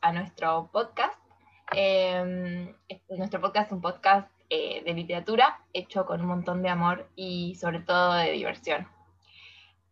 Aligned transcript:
a 0.00 0.12
nuestro 0.12 0.68
podcast. 0.72 1.18
Eh, 1.74 2.74
nuestro 3.08 3.40
podcast 3.40 3.66
es 3.68 3.72
un 3.72 3.80
podcast 3.80 4.30
eh, 4.50 4.82
de 4.84 4.92
literatura 4.92 5.60
hecho 5.72 6.04
con 6.04 6.20
un 6.20 6.26
montón 6.26 6.62
de 6.62 6.68
amor 6.68 7.08
y 7.16 7.54
sobre 7.54 7.80
todo 7.80 8.14
de 8.14 8.32
diversión. 8.32 8.86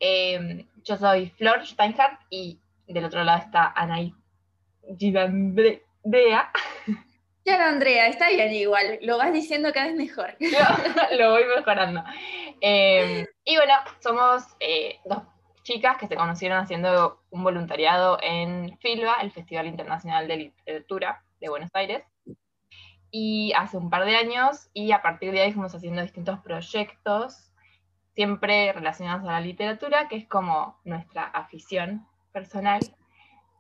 Eh, 0.01 0.67
yo 0.85 0.97
soy 0.97 1.31
Flor 1.31 1.67
Steinhardt 1.67 2.21
y 2.31 2.61
del 2.87 3.05
otro 3.05 3.25
lado 3.25 3.39
está 3.39 3.73
Anaí 3.75 4.15
Gidandrea. 4.99 6.53
Ya 7.45 7.67
Andrea, 7.69 8.09
está 8.09 8.29
bien 8.29 8.53
igual, 8.53 8.99
lo 9.03 9.17
vas 9.17 9.33
diciendo 9.33 9.73
cada 9.73 9.87
vez 9.87 9.97
mejor. 9.97 10.37
Lo, 10.41 11.17
lo 11.19 11.31
voy 11.33 11.45
mejorando. 11.57 12.05
Eh, 12.61 13.27
y 13.45 13.57
bueno, 13.57 13.75
somos 14.01 14.45
eh, 14.61 14.99
dos 15.05 15.23
chicas 15.69 15.99
que 15.99 16.07
se 16.07 16.17
conocieron 16.17 16.57
haciendo 16.57 17.21
un 17.29 17.45
voluntariado 17.45 18.17
en 18.23 18.79
FILBA, 18.79 19.17
el 19.21 19.33
Festival 19.33 19.67
Internacional 19.67 20.27
de 20.27 20.37
Literatura 20.39 21.23
de 21.41 21.51
Buenos 21.51 21.69
Aires, 21.75 22.05
y 23.11 23.53
hace 23.53 23.77
un 23.77 23.91
par 23.91 24.07
de 24.07 24.17
años, 24.17 24.71
y 24.73 24.93
a 24.93 25.03
partir 25.03 25.31
de 25.31 25.43
ahí 25.43 25.53
fuimos 25.53 25.75
haciendo 25.75 26.01
distintos 26.01 26.41
proyectos, 26.41 27.53
siempre 28.15 28.73
relacionados 28.73 29.29
a 29.29 29.33
la 29.33 29.41
literatura, 29.43 30.09
que 30.09 30.17
es 30.17 30.27
como 30.27 30.81
nuestra 30.85 31.25
afición 31.25 32.07
personal, 32.33 32.81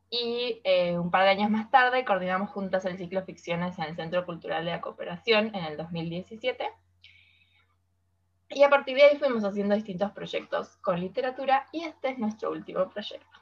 y 0.08 0.62
eh, 0.64 0.98
un 0.98 1.10
par 1.10 1.24
de 1.24 1.30
años 1.30 1.50
más 1.50 1.70
tarde 1.70 2.06
coordinamos 2.06 2.48
juntas 2.48 2.86
el 2.86 2.96
ciclo 2.96 3.22
Ficciones 3.26 3.78
en 3.78 3.84
el 3.84 3.96
Centro 3.96 4.24
Cultural 4.24 4.64
de 4.64 4.70
la 4.70 4.80
Cooperación 4.80 5.54
en 5.54 5.62
el 5.62 5.76
2017. 5.76 6.70
Y 8.50 8.62
a 8.62 8.70
partir 8.70 8.96
de 8.96 9.02
ahí 9.04 9.18
fuimos 9.18 9.44
haciendo 9.44 9.74
distintos 9.74 10.10
proyectos 10.12 10.78
con 10.78 10.98
literatura 10.98 11.66
y 11.70 11.84
este 11.84 12.08
es 12.10 12.18
nuestro 12.18 12.50
último 12.50 12.88
proyecto. 12.88 13.38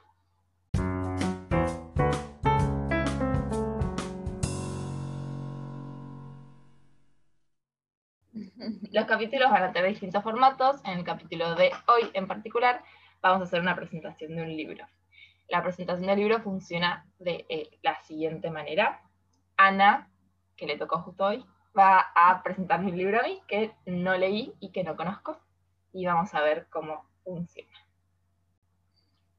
Los 8.91 9.05
capítulos 9.05 9.49
van 9.49 9.63
a 9.63 9.71
tener 9.71 9.89
distintos 9.91 10.21
formatos. 10.21 10.81
En 10.83 10.97
el 10.99 11.05
capítulo 11.05 11.55
de 11.55 11.71
hoy 11.87 12.09
en 12.13 12.27
particular 12.27 12.83
vamos 13.21 13.39
a 13.41 13.43
hacer 13.45 13.61
una 13.61 13.77
presentación 13.77 14.35
de 14.35 14.41
un 14.41 14.57
libro. 14.57 14.85
La 15.47 15.63
presentación 15.63 16.07
del 16.07 16.19
libro 16.19 16.41
funciona 16.41 17.05
de 17.19 17.45
eh, 17.47 17.69
la 17.81 17.95
siguiente 18.03 18.51
manera. 18.51 19.01
Ana, 19.55 20.11
que 20.57 20.67
le 20.67 20.77
tocó 20.77 20.99
justo 20.99 21.23
hoy, 21.23 21.45
va 21.77 22.11
a 22.15 22.41
presentar 22.43 22.81
mi 22.81 22.91
libro 22.91 23.19
a 23.19 23.47
que 23.47 23.73
no 23.85 24.17
leí 24.17 24.53
y 24.59 24.71
que 24.71 24.83
no 24.83 24.95
conozco, 24.95 25.39
y 25.93 26.05
vamos 26.05 26.33
a 26.33 26.41
ver 26.41 26.67
cómo 26.69 27.05
funciona. 27.23 27.69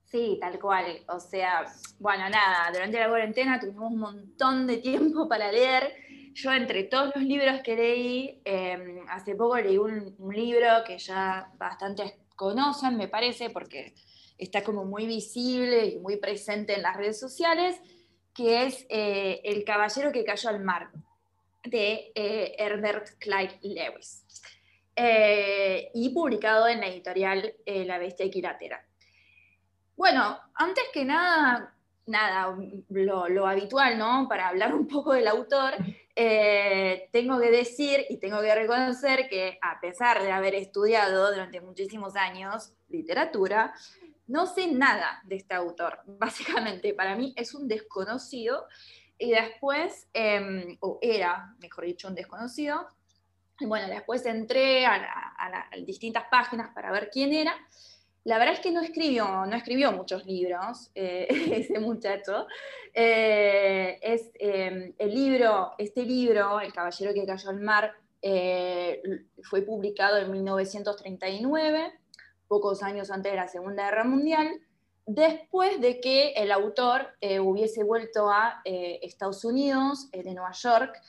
Sí, 0.05 0.39
tal 0.41 0.59
cual. 0.59 1.05
O 1.09 1.21
sea, 1.21 1.67
bueno, 1.99 2.31
nada, 2.31 2.71
durante 2.73 2.99
la 2.99 3.09
cuarentena 3.09 3.61
tuvimos 3.61 3.93
un 3.93 3.99
montón 3.99 4.67
de 4.67 4.79
tiempo 4.79 5.29
para 5.29 5.53
leer. 5.53 5.95
Yo 6.33 6.53
entre 6.53 6.85
todos 6.85 7.15
los 7.15 7.25
libros 7.25 7.61
que 7.63 7.77
leí, 7.77 8.41
eh, 8.45 9.03
hace 9.09 9.35
poco 9.35 9.57
leí 9.57 9.77
un, 9.77 10.15
un 10.19 10.35
libro 10.35 10.69
que 10.87 10.99
ya 10.99 11.53
bastantes 11.59 12.15
conocen, 12.37 12.97
me 12.97 13.09
parece, 13.09 13.51
porque 13.51 13.95
está 14.39 14.63
como 14.63 14.85
muy 14.85 15.07
visible 15.07 15.87
y 15.87 15.99
muy 15.99 16.17
presente 16.17 16.75
en 16.75 16.83
las 16.83 16.97
redes 16.97 17.19
sociales, 17.19 17.79
que 18.33 18.67
es 18.67 18.87
eh, 18.89 19.41
El 19.45 19.65
caballero 19.65 20.13
que 20.13 20.25
cayó 20.25 20.49
al 20.49 20.63
mar, 20.63 20.91
de 21.65 22.13
eh, 22.15 22.55
Herbert 22.59 23.19
Clyde 23.19 23.59
Lewis, 23.63 24.25
eh, 24.95 25.91
y 25.95 26.11
publicado 26.11 26.67
en 26.69 26.81
la 26.81 26.89
editorial 26.89 27.55
eh, 27.65 27.85
La 27.85 27.99
Bestia 27.99 28.27
Equilátera. 28.27 28.85
Bueno, 29.97 30.39
antes 30.55 30.85
que 30.93 31.05
nada, 31.05 31.75
nada, 32.07 32.57
lo, 32.89 33.29
lo 33.29 33.47
habitual, 33.47 33.99
¿no? 33.99 34.27
Para 34.29 34.49
hablar 34.49 34.75
un 34.75 34.87
poco 34.87 35.13
del 35.13 35.29
autor, 35.29 35.75
tengo 36.15 37.41
que 37.41 37.51
decir 37.51 38.05
y 38.09 38.19
tengo 38.19 38.41
que 38.41 38.55
reconocer 38.55 39.29
que 39.29 39.59
a 39.63 39.81
pesar 39.81 40.23
de 40.23 40.33
haber 40.33 40.55
estudiado 40.55 41.31
durante 41.31 41.61
muchísimos 41.61 42.17
años 42.17 42.73
literatura, 42.89 43.73
no 44.29 44.47
sé 44.47 44.69
nada 44.69 45.21
de 45.25 45.37
este 45.37 45.55
autor. 45.55 46.01
Básicamente, 46.07 46.95
para 46.95 47.17
mí 47.17 47.35
es 47.37 47.55
un 47.55 47.67
desconocido 47.67 48.67
y 49.19 49.31
después, 49.31 50.09
eh, 50.15 50.77
o 50.81 50.99
era, 51.03 51.55
mejor 51.61 51.85
dicho, 51.85 52.09
un 52.09 52.15
desconocido. 52.15 52.87
Y 53.61 53.67
bueno, 53.67 53.89
después 53.89 54.25
entré 54.27 54.87
a, 54.87 55.69
distintas 55.85 56.25
páginas 56.31 56.71
para 56.75 56.93
ver 56.93 57.11
quién 57.11 57.33
era. 57.33 57.55
La 58.25 58.39
verdad 58.39 58.55
es 58.55 58.61
que 58.61 58.71
no 58.71 58.81
escribió, 58.81 59.47
no 59.47 59.57
escribió 59.57 59.91
muchos 59.91 60.27
libros, 60.27 60.91
eh, 60.95 61.27
ese 61.53 61.79
muchacho. 61.79 62.47
Eh, 62.95 63.99
es 64.03 64.31
eh, 64.39 64.95
el 64.99 65.15
libro, 65.15 65.73
este 65.79 66.03
libro, 66.03 66.61
El 66.61 66.73
Caballero 66.73 67.15
que 67.15 67.27
cayó 67.27 67.51
al 67.51 67.61
mar, 67.61 67.95
eh, 68.21 69.01
fue 69.43 69.63
publicado 69.63 70.19
en 70.19 70.31
1939, 70.33 71.93
pocos 72.49 72.83
años 72.83 73.11
antes 73.11 73.33
de 73.33 73.37
la 73.37 73.49
Segunda 73.49 73.85
Guerra 73.85 74.05
Mundial 74.05 74.61
después 75.09 75.81
de 75.81 76.01
que 76.01 76.33
el 76.33 76.53
autor 76.53 77.15
eh, 77.23 77.41
hubiese 77.41 77.83
vuelto 77.83 78.31
a 78.31 78.61
eh, 78.65 79.01
Estados 79.03 79.43
Unidos, 79.43 80.09
eh, 80.13 80.23
de 80.23 80.35
Nueva 80.35 80.53
York, 80.53 81.01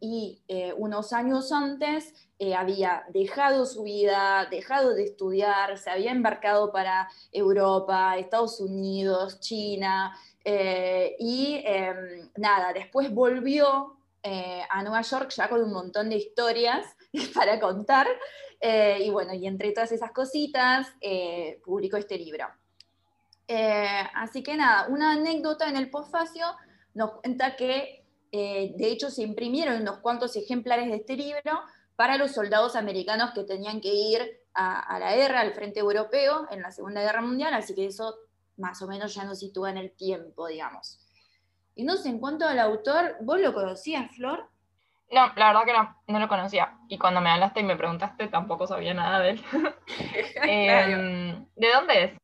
y 0.00 0.42
unos 0.76 1.12
años 1.12 1.50
antes 1.50 2.14
había 2.54 3.04
dejado 3.08 3.64
su 3.64 3.82
vida, 3.82 4.46
dejado 4.50 4.94
de 4.94 5.04
estudiar, 5.04 5.78
se 5.78 5.90
había 5.90 6.12
embarcado 6.12 6.70
para 6.70 7.08
Europa, 7.32 8.16
Estados 8.18 8.60
Unidos, 8.60 9.40
China, 9.40 10.16
y 10.44 11.60
em, 11.64 12.30
nada, 12.36 12.72
después 12.72 13.12
volvió 13.12 13.96
a 14.22 14.82
Nueva 14.82 15.00
York 15.00 15.30
ya 15.30 15.48
con 15.48 15.62
un 15.62 15.72
montón 15.72 16.10
de 16.10 16.16
historias 16.16 16.86
para 17.34 17.58
contar, 17.58 18.06
y 18.60 19.10
bueno, 19.10 19.34
y 19.34 19.46
entre 19.46 19.72
todas 19.72 19.90
esas 19.90 20.12
cositas 20.12 20.86
publicó 21.64 21.96
este 21.96 22.16
libro. 22.18 22.46
Eh, 23.54 24.08
así 24.14 24.42
que 24.42 24.56
nada, 24.56 24.86
una 24.88 25.12
anécdota 25.12 25.68
en 25.68 25.76
el 25.76 25.90
postfacio 25.90 26.46
nos 26.94 27.20
cuenta 27.20 27.54
que 27.54 28.06
eh, 28.30 28.72
de 28.78 28.86
hecho 28.90 29.10
se 29.10 29.22
imprimieron 29.22 29.82
unos 29.82 29.98
cuantos 29.98 30.36
ejemplares 30.36 30.88
de 30.88 30.96
este 30.96 31.16
libro 31.16 31.60
para 31.94 32.16
los 32.16 32.32
soldados 32.32 32.76
americanos 32.76 33.32
que 33.34 33.44
tenían 33.44 33.82
que 33.82 33.92
ir 33.92 34.22
a, 34.54 34.80
a, 34.80 34.98
la 34.98 35.14
guerra, 35.14 35.40
al 35.40 35.52
frente 35.52 35.80
europeo, 35.80 36.46
en 36.50 36.62
la 36.62 36.70
Segunda 36.70 37.02
Guerra 37.02 37.20
Mundial, 37.20 37.52
así 37.52 37.74
que 37.74 37.84
eso 37.84 38.14
más 38.56 38.80
o 38.80 38.86
menos 38.86 39.14
ya 39.14 39.24
nos 39.24 39.40
sitúa 39.40 39.68
en 39.68 39.76
el 39.76 39.92
tiempo, 39.92 40.46
digamos. 40.46 40.98
Y 41.74 41.84
no 41.84 41.98
sé, 41.98 42.08
en 42.08 42.20
cuanto 42.20 42.46
al 42.48 42.58
autor, 42.58 43.16
¿vos 43.20 43.38
lo 43.38 43.52
conocías, 43.52 44.16
Flor? 44.16 44.48
No, 45.10 45.30
la 45.36 45.48
verdad 45.48 45.64
que 45.66 45.72
no, 45.74 46.02
no 46.06 46.18
lo 46.20 46.28
conocía. 46.28 46.78
Y 46.88 46.96
cuando 46.96 47.20
me 47.20 47.28
hablaste 47.28 47.60
y 47.60 47.64
me 47.64 47.76
preguntaste, 47.76 48.28
tampoco 48.28 48.66
sabía 48.66 48.94
nada 48.94 49.20
de 49.20 49.30
él. 49.32 49.44
eh, 50.42 51.46
¿De 51.54 51.70
dónde 51.70 52.04
es? 52.04 52.21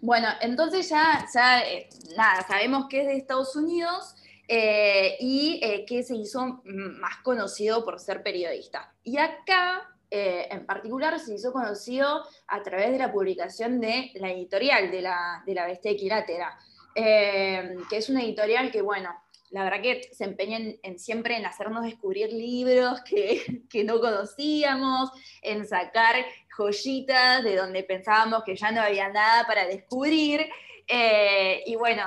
Bueno, 0.00 0.28
entonces 0.40 0.88
ya, 0.88 1.24
eh, 1.66 1.88
nada, 2.16 2.46
sabemos 2.46 2.86
que 2.88 3.02
es 3.02 3.06
de 3.06 3.16
Estados 3.16 3.54
Unidos 3.56 4.14
eh, 4.48 5.16
y 5.20 5.60
eh, 5.62 5.84
que 5.86 6.02
se 6.02 6.16
hizo 6.16 6.62
más 6.64 7.18
conocido 7.18 7.84
por 7.84 8.00
ser 8.00 8.22
periodista. 8.22 8.92
Y 9.02 9.18
acá, 9.18 9.88
en 10.10 10.66
particular, 10.66 11.18
se 11.18 11.34
hizo 11.34 11.52
conocido 11.52 12.24
a 12.46 12.62
través 12.62 12.92
de 12.92 12.98
la 12.98 13.10
publicación 13.10 13.80
de 13.80 14.10
la 14.16 14.30
editorial 14.30 14.90
de 14.90 15.00
la, 15.00 15.42
de 15.46 15.54
la 15.54 15.66
Bestia 15.66 15.92
Equilátera, 15.92 16.58
que 16.94 17.96
es 17.96 18.10
una 18.10 18.22
editorial 18.22 18.70
que, 18.70 18.82
bueno, 18.82 19.08
la 19.52 19.64
verdad 19.64 19.82
que 19.82 20.08
se 20.12 20.24
empeñan 20.24 20.76
en, 20.82 20.98
siempre 20.98 21.36
en 21.36 21.46
hacernos 21.46 21.84
descubrir 21.84 22.32
libros 22.32 23.00
que, 23.02 23.62
que, 23.70 23.84
no 23.84 24.00
conocíamos, 24.00 25.10
en 25.42 25.66
sacar 25.66 26.16
joyitas 26.56 27.42
de 27.42 27.56
donde 27.56 27.82
pensábamos 27.82 28.42
que 28.44 28.56
ya 28.56 28.70
no 28.70 28.80
había 28.80 29.08
nada 29.08 29.46
para 29.46 29.66
descubrir. 29.66 30.46
Eh, 30.86 31.62
y 31.66 31.76
bueno, 31.76 32.02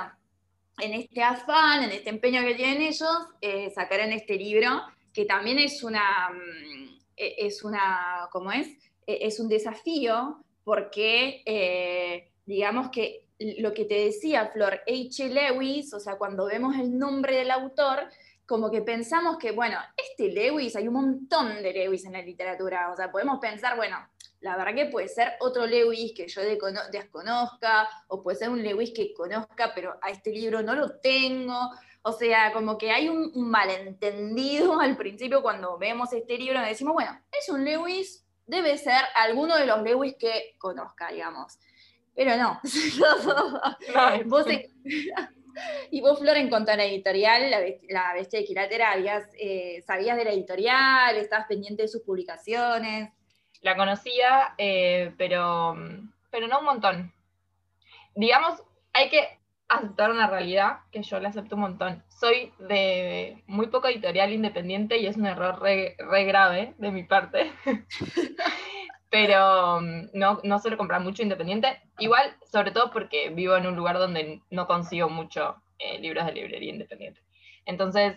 en 0.78 0.94
este 0.94 1.22
afán, 1.22 1.84
en 1.84 1.92
este 1.92 2.10
empeño 2.10 2.42
que 2.42 2.54
tienen 2.54 2.82
ellos, 2.82 3.16
eh, 3.40 3.70
sacaron 3.74 4.12
este 4.12 4.36
libro, 4.36 4.82
que 5.12 5.24
también 5.24 5.58
es 5.58 5.82
una, 5.82 6.30
mm, 6.30 6.98
e, 7.16 7.46
es 7.46 7.64
una, 7.64 8.28
¿cómo 8.30 8.52
es? 8.52 8.68
E, 9.06 9.26
es 9.26 9.40
un 9.40 9.48
desafío 9.48 10.44
porque, 10.64 11.42
eh, 11.46 12.30
digamos 12.44 12.90
que 12.90 13.24
lo 13.38 13.72
que 13.74 13.84
te 13.84 14.06
decía 14.06 14.50
Flor, 14.52 14.80
H. 14.86 15.28
Lewis, 15.28 15.92
o 15.92 16.00
sea, 16.00 16.16
cuando 16.16 16.46
vemos 16.46 16.76
el 16.76 16.98
nombre 16.98 17.36
del 17.36 17.50
autor, 17.50 18.08
como 18.46 18.70
que 18.70 18.80
pensamos 18.82 19.38
que, 19.38 19.50
bueno, 19.50 19.78
este 19.96 20.28
Lewis, 20.28 20.76
hay 20.76 20.88
un 20.88 20.94
montón 20.94 21.62
de 21.62 21.72
Lewis 21.72 22.04
en 22.04 22.12
la 22.12 22.22
literatura, 22.22 22.92
o 22.92 22.96
sea, 22.96 23.10
podemos 23.10 23.38
pensar, 23.40 23.76
bueno, 23.76 23.96
la 24.46 24.56
verdad 24.56 24.76
que 24.76 24.86
puede 24.86 25.08
ser 25.08 25.32
otro 25.40 25.66
Lewis 25.66 26.12
que 26.16 26.28
yo 26.28 26.40
desconozca, 26.40 27.88
o 28.06 28.22
puede 28.22 28.38
ser 28.38 28.48
un 28.48 28.62
Lewis 28.62 28.92
que 28.94 29.12
conozca, 29.12 29.72
pero 29.74 29.98
a 30.00 30.10
este 30.10 30.30
libro 30.30 30.62
no 30.62 30.76
lo 30.76 31.00
tengo, 31.00 31.72
o 32.02 32.12
sea, 32.12 32.52
como 32.52 32.78
que 32.78 32.92
hay 32.92 33.08
un, 33.08 33.32
un 33.34 33.50
malentendido 33.50 34.80
al 34.80 34.96
principio 34.96 35.42
cuando 35.42 35.76
vemos 35.78 36.12
este 36.12 36.38
libro, 36.38 36.62
y 36.62 36.68
decimos, 36.68 36.94
bueno, 36.94 37.20
es 37.32 37.48
un 37.48 37.64
Lewis, 37.64 38.24
debe 38.46 38.78
ser 38.78 39.02
alguno 39.16 39.56
de 39.56 39.66
los 39.66 39.82
Lewis 39.82 40.14
que 40.16 40.54
conozca, 40.58 41.10
digamos. 41.10 41.58
pero 42.14 42.36
no. 42.36 42.60
y 45.90 46.00
vos, 46.00 46.20
Flor, 46.20 46.36
en 46.36 46.48
cuanto 46.48 46.70
a 46.70 46.76
la 46.76 46.84
editorial, 46.84 47.50
la, 47.88 48.14
Bestia 48.14 48.38
Equilátera, 48.38 48.94
eh, 49.40 49.82
¿sabías 49.84 50.16
de 50.16 50.24
la 50.24 50.30
editorial? 50.30 51.16
¿Estabas 51.16 51.48
pendiente 51.48 51.82
de 51.82 51.88
sus 51.88 52.02
publicaciones? 52.02 53.10
La 53.66 53.74
conocía, 53.74 54.54
eh, 54.58 55.12
pero, 55.18 55.74
pero 56.30 56.46
no 56.46 56.60
un 56.60 56.66
montón. 56.66 57.12
Digamos, 58.14 58.62
hay 58.92 59.08
que 59.08 59.40
aceptar 59.66 60.12
una 60.12 60.28
realidad 60.28 60.82
que 60.92 61.02
yo 61.02 61.18
la 61.18 61.30
acepto 61.30 61.56
un 61.56 61.62
montón. 61.62 62.04
Soy 62.06 62.52
de 62.60 63.42
muy 63.48 63.66
poco 63.66 63.88
editorial 63.88 64.32
independiente 64.32 64.98
y 64.98 65.08
es 65.08 65.16
un 65.16 65.26
error 65.26 65.60
re, 65.60 65.96
grave 65.98 66.74
de 66.78 66.92
mi 66.92 67.02
parte. 67.02 67.50
Pero 69.10 69.80
no, 69.80 70.38
no 70.44 70.58
suelo 70.60 70.76
comprar 70.76 71.00
mucho 71.00 71.24
independiente. 71.24 71.82
Igual, 71.98 72.36
sobre 72.48 72.70
todo 72.70 72.92
porque 72.92 73.30
vivo 73.30 73.56
en 73.56 73.66
un 73.66 73.74
lugar 73.74 73.98
donde 73.98 74.42
no 74.48 74.68
consigo 74.68 75.08
mucho 75.08 75.60
eh, 75.80 75.98
libros 75.98 76.24
de 76.24 76.34
librería 76.34 76.72
independiente. 76.72 77.20
Entonces, 77.64 78.14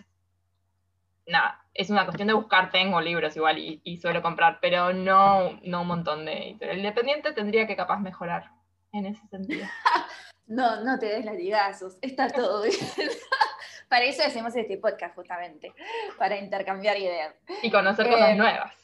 nada, 1.26 1.64
es 1.74 1.90
una 1.90 2.04
cuestión 2.04 2.28
de 2.28 2.34
buscar, 2.34 2.70
tengo 2.70 3.00
libros 3.00 3.36
igual 3.36 3.58
y, 3.58 3.80
y, 3.84 3.98
suelo 3.98 4.22
comprar, 4.22 4.58
pero 4.60 4.92
no, 4.92 5.58
no 5.62 5.82
un 5.82 5.86
montón 5.86 6.24
de 6.24 6.48
editorial 6.48 6.78
independiente, 6.78 7.32
tendría 7.32 7.66
que 7.66 7.76
capaz 7.76 7.98
mejorar 7.98 8.50
en 8.92 9.06
ese 9.06 9.26
sentido. 9.28 9.66
No, 10.50 10.82
no 10.82 10.98
te 10.98 11.06
des 11.06 11.24
latigazos, 11.24 11.96
está 12.02 12.26
todo 12.26 12.64
bien. 12.64 12.74
para 13.88 14.04
eso 14.04 14.24
hacemos 14.24 14.54
este 14.56 14.78
podcast 14.78 15.14
justamente, 15.14 15.72
para 16.18 16.36
intercambiar 16.38 16.98
ideas. 16.98 17.36
Y 17.62 17.70
conocer 17.70 18.08
cosas 18.08 18.30
eh, 18.30 18.34
nuevas. 18.34 18.74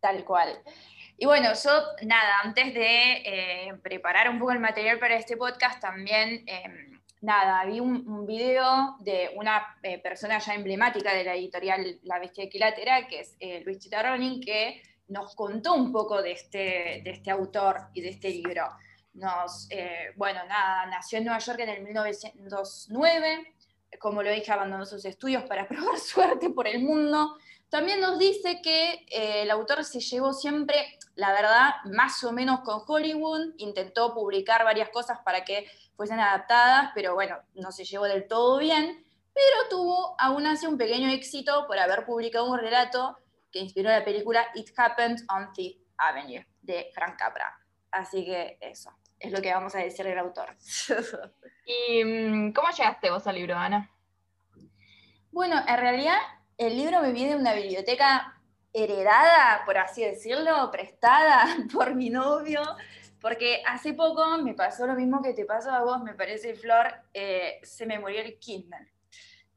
Tal 0.00 0.24
cual. 0.24 0.48
Y 1.18 1.26
bueno, 1.26 1.50
yo, 1.62 1.70
nada, 2.06 2.40
antes 2.42 2.72
de 2.72 3.22
eh, 3.22 3.74
preparar 3.82 4.30
un 4.30 4.38
poco 4.38 4.52
el 4.52 4.60
material 4.60 4.98
para 4.98 5.16
este 5.16 5.36
podcast, 5.36 5.78
también, 5.78 6.42
em, 6.46 6.93
nada, 7.24 7.64
vi 7.64 7.80
un, 7.80 8.26
video 8.26 8.96
de 9.00 9.30
una 9.36 9.76
eh, 9.82 9.98
persona 9.98 10.38
ya 10.38 10.54
emblemática 10.54 11.12
de 11.12 11.24
la 11.24 11.34
editorial 11.34 11.98
La 12.02 12.18
Bestia 12.18 12.44
Equilátera, 12.44 13.06
que 13.08 13.20
es 13.20 13.36
Luis 13.64 13.78
Chitarronin, 13.78 14.40
que 14.40 14.82
nos 15.08 15.34
contó 15.34 15.74
un 15.74 15.92
poco 15.92 16.22
de 16.22 16.32
este, 16.32 17.02
de 17.04 17.10
este 17.10 17.30
autor 17.30 17.88
y 17.94 18.00
de 18.00 18.10
este 18.10 18.30
libro 18.30 18.64
nos, 19.14 19.68
eh, 19.70 20.12
bueno, 20.16 20.40
nada, 20.46 20.86
nació 20.86 21.18
en 21.18 21.24
Nueva 21.24 21.38
York 21.38 21.60
en 21.60 21.68
el 21.68 21.82
1909, 21.82 23.54
como 24.00 24.22
lo 24.22 24.30
dije, 24.30 24.52
abandonó 24.52 24.84
sus 24.84 25.04
estudios 25.04 25.44
para 25.44 25.68
probar 25.68 25.98
suerte 25.98 26.50
por 26.50 26.66
el 26.66 26.82
mundo. 26.82 27.36
También 27.68 28.00
nos 28.00 28.18
dice 28.18 28.60
que 28.62 29.06
eh, 29.10 29.42
el 29.42 29.50
autor 29.50 29.84
se 29.84 30.00
llevó 30.00 30.32
siempre, 30.32 30.98
la 31.16 31.32
verdad, 31.32 31.74
más 31.84 32.22
o 32.24 32.32
menos 32.32 32.60
con 32.60 32.82
Hollywood, 32.86 33.54
intentó 33.58 34.14
publicar 34.14 34.64
varias 34.64 34.88
cosas 34.90 35.20
para 35.24 35.44
que 35.44 35.66
fuesen 35.96 36.20
adaptadas, 36.20 36.90
pero 36.94 37.14
bueno, 37.14 37.38
no 37.54 37.70
se 37.72 37.84
llevó 37.84 38.04
del 38.04 38.26
todo 38.26 38.58
bien, 38.58 39.04
pero 39.32 39.68
tuvo 39.68 40.14
aún 40.18 40.46
así 40.46 40.66
un 40.66 40.78
pequeño 40.78 41.08
éxito 41.10 41.66
por 41.66 41.78
haber 41.78 42.04
publicado 42.04 42.50
un 42.50 42.58
relato 42.58 43.18
que 43.52 43.60
inspiró 43.60 43.90
la 43.90 44.04
película 44.04 44.46
It 44.54 44.70
Happened 44.76 45.18
on 45.28 45.54
Fifth 45.54 45.80
Avenue 45.98 46.44
de 46.62 46.90
Frank 46.92 47.16
Capra. 47.16 47.56
Así 47.90 48.24
que 48.24 48.58
eso 48.60 48.90
es 49.20 49.32
lo 49.32 49.40
que 49.40 49.52
vamos 49.52 49.74
a 49.74 49.78
decir 49.78 50.04
del 50.04 50.18
autor. 50.18 50.56
¿Y 51.66 52.04
mm, 52.04 52.52
cómo 52.52 52.68
llegaste 52.70 53.10
vos 53.10 53.26
al 53.26 53.36
libro, 53.36 53.56
Ana? 53.56 53.90
Bueno, 55.30 55.62
en 55.66 55.76
realidad 55.76 56.18
el 56.58 56.76
libro 56.76 57.00
me 57.00 57.12
viene 57.12 57.34
de 57.34 57.40
una 57.40 57.54
biblioteca 57.54 58.33
heredada, 58.74 59.64
por 59.64 59.78
así 59.78 60.04
decirlo, 60.04 60.70
prestada 60.70 61.46
por 61.72 61.94
mi 61.94 62.10
novio, 62.10 62.60
porque 63.20 63.62
hace 63.66 63.94
poco 63.94 64.36
me 64.38 64.54
pasó 64.54 64.86
lo 64.86 64.94
mismo 64.94 65.22
que 65.22 65.32
te 65.32 65.44
pasó 65.44 65.70
a 65.70 65.84
vos, 65.84 66.02
me 66.02 66.14
parece, 66.14 66.54
Flor, 66.54 66.92
eh, 67.14 67.60
se 67.62 67.86
me 67.86 67.98
murió 67.98 68.20
el 68.20 68.38
Kindle. 68.38 68.92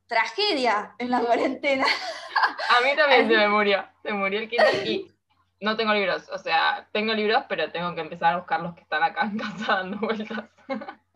Tragedia 0.06 0.96
en 1.00 1.12
la 1.12 1.19
cuarentena. 1.19 1.86
A 1.86 2.81
mí 2.81 2.96
también 2.96 3.28
se 3.28 3.36
me 3.36 3.50
murió, 3.50 3.86
se 4.04 4.14
murió 4.14 4.40
el 4.40 4.48
Kindle 4.48 4.86
y 4.86 5.12
no 5.60 5.75
tengo 5.75 5.94
libros, 5.94 6.30
o 6.30 6.38
sea, 6.38 6.88
tengo 6.92 7.14
libros, 7.14 7.44
pero 7.50 7.72
tengo 7.72 7.94
que 7.96 8.02
empezar 8.02 8.36
a 8.36 8.38
buscar 8.38 8.62
los 8.62 8.75
que 8.75 8.81
están 8.81 9.04
acá 9.04 9.24
en 9.24 9.38
casa 9.40 9.74
dando 9.74 9.98
vueltas. 9.98 10.46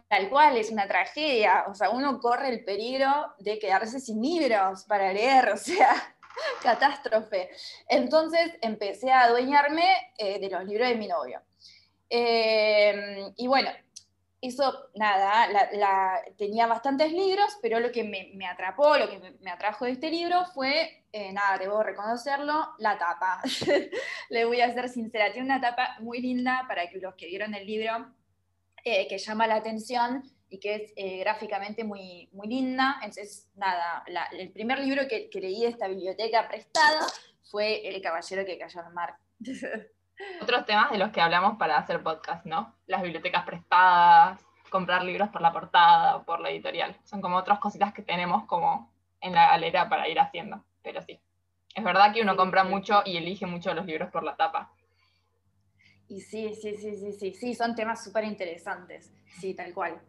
Tal 0.09 0.27
cual, 0.27 0.57
es 0.57 0.71
una 0.71 0.87
tragedia, 0.87 1.65
o 1.69 1.75
sea, 1.75 1.91
uno 1.91 2.19
corre 2.19 2.49
el 2.49 2.65
peligro 2.65 3.33
de 3.39 3.59
quedarse 3.59 3.99
sin 3.99 4.21
libros 4.21 4.83
para 4.83 5.13
leer, 5.13 5.49
o 5.49 5.57
sea, 5.57 6.15
catástrofe. 6.63 7.49
Entonces 7.87 8.53
empecé 8.61 9.11
a 9.11 9.23
adueñarme 9.23 10.13
eh, 10.17 10.39
de 10.39 10.49
los 10.49 10.65
libros 10.65 10.89
de 10.89 10.95
mi 10.95 11.07
novio. 11.07 11.41
Eh, 12.09 13.31
y 13.37 13.47
bueno, 13.47 13.69
eso, 14.41 14.89
nada, 14.95 15.47
la, 15.73 16.19
tenía 16.35 16.65
bastantes 16.65 17.11
libros, 17.11 17.57
pero 17.61 17.79
lo 17.79 17.91
que 17.91 18.03
me, 18.03 18.47
atrapó, 18.47 18.97
lo 18.97 19.07
que 19.07 19.37
me, 19.39 19.51
atrajo 19.51 19.85
de 19.85 19.91
este 19.91 20.09
libro 20.09 20.45
fue, 20.53 21.05
eh, 21.11 21.31
nada, 21.31 21.59
debo 21.59 21.83
reconocerlo, 21.83 22.69
la 22.79 22.97
tapa. 22.97 23.39
Le 24.29 24.45
voy 24.45 24.61
a 24.61 24.73
ser 24.73 24.89
sincera, 24.89 25.31
tiene 25.31 25.45
una 25.45 25.61
tapa 25.61 25.95
muy 25.99 26.21
linda 26.21 26.65
para 26.67 26.89
que 26.89 26.97
los 26.97 27.13
que 27.13 27.27
vieron 27.27 27.53
el 27.53 27.67
libro, 27.67 28.13
eh, 28.83 29.07
que 29.07 29.19
llama 29.19 29.45
la 29.45 29.55
atención 29.55 30.23
y 30.51 30.59
que 30.59 30.75
es 30.75 30.93
eh, 30.97 31.19
gráficamente 31.19 31.83
muy, 31.83 32.29
muy 32.33 32.47
linda. 32.47 32.97
Entonces, 33.01 33.49
nada, 33.55 34.03
el 34.33 34.51
primer 34.51 34.79
libro 34.79 35.07
que, 35.07 35.29
que 35.29 35.39
leí 35.39 35.61
de 35.61 35.69
esta 35.69 35.87
biblioteca 35.87 36.47
prestada 36.47 37.07
fue 37.49 37.87
El 37.87 38.01
caballero 38.01 38.45
que 38.45 38.59
cayó 38.59 38.81
al 38.81 38.93
mar. 38.93 39.15
Otros 40.41 40.65
temas 40.65 40.91
de 40.91 40.97
los 40.97 41.11
que 41.11 41.21
hablamos 41.21 41.57
para 41.57 41.77
hacer 41.77 42.03
podcast, 42.03 42.45
¿no? 42.45 42.75
Las 42.85 43.01
bibliotecas 43.01 43.43
prestadas, 43.45 44.39
comprar 44.69 45.03
libros 45.03 45.29
por 45.29 45.41
la 45.41 45.51
portada 45.51 46.23
por 46.23 46.41
la 46.41 46.49
editorial. 46.49 46.95
Son 47.05 47.21
como 47.21 47.37
otras 47.37 47.59
cositas 47.59 47.93
que 47.93 48.01
tenemos 48.01 48.45
como 48.45 48.91
en 49.19 49.33
la 49.33 49.47
galera 49.47 49.89
para 49.89 50.07
ir 50.07 50.19
haciendo. 50.19 50.63
Pero 50.83 51.01
sí, 51.01 51.19
es 51.73 51.83
verdad 51.83 52.13
que 52.13 52.21
uno 52.21 52.35
compra 52.35 52.63
mucho 52.63 53.01
y 53.05 53.17
elige 53.17 53.45
mucho 53.45 53.73
los 53.73 53.85
libros 53.85 54.11
por 54.11 54.23
la 54.23 54.35
tapa. 54.35 54.71
Y 56.11 56.19
sí, 56.19 56.53
sí, 56.61 56.75
sí, 56.75 56.97
sí, 56.97 57.13
sí, 57.13 57.33
sí, 57.33 57.55
son 57.55 57.73
temas 57.73 58.03
súper 58.03 58.25
interesantes, 58.25 59.09
sí, 59.39 59.53
tal 59.53 59.73
cual. 59.73 60.01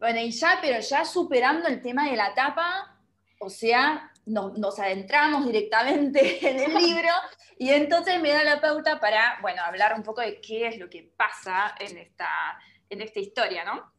Bueno, 0.00 0.18
y 0.18 0.32
ya, 0.32 0.58
pero 0.60 0.80
ya 0.80 1.04
superando 1.04 1.68
el 1.68 1.80
tema 1.80 2.10
de 2.10 2.16
la 2.16 2.34
tapa, 2.34 2.98
o 3.38 3.48
sea, 3.48 4.10
nos 4.26 4.78
adentramos 4.80 5.46
directamente 5.46 6.44
en 6.50 6.58
el 6.58 6.74
libro 6.74 7.08
y 7.56 7.70
entonces 7.70 8.20
me 8.20 8.30
da 8.30 8.42
la 8.42 8.60
pauta 8.60 8.98
para, 8.98 9.38
bueno, 9.42 9.62
hablar 9.62 9.94
un 9.94 10.02
poco 10.02 10.22
de 10.22 10.40
qué 10.40 10.66
es 10.66 10.76
lo 10.76 10.90
que 10.90 11.12
pasa 11.16 11.76
en 11.78 11.98
esta, 11.98 12.58
en 12.90 13.00
esta 13.00 13.20
historia, 13.20 13.64
¿no? 13.64 13.92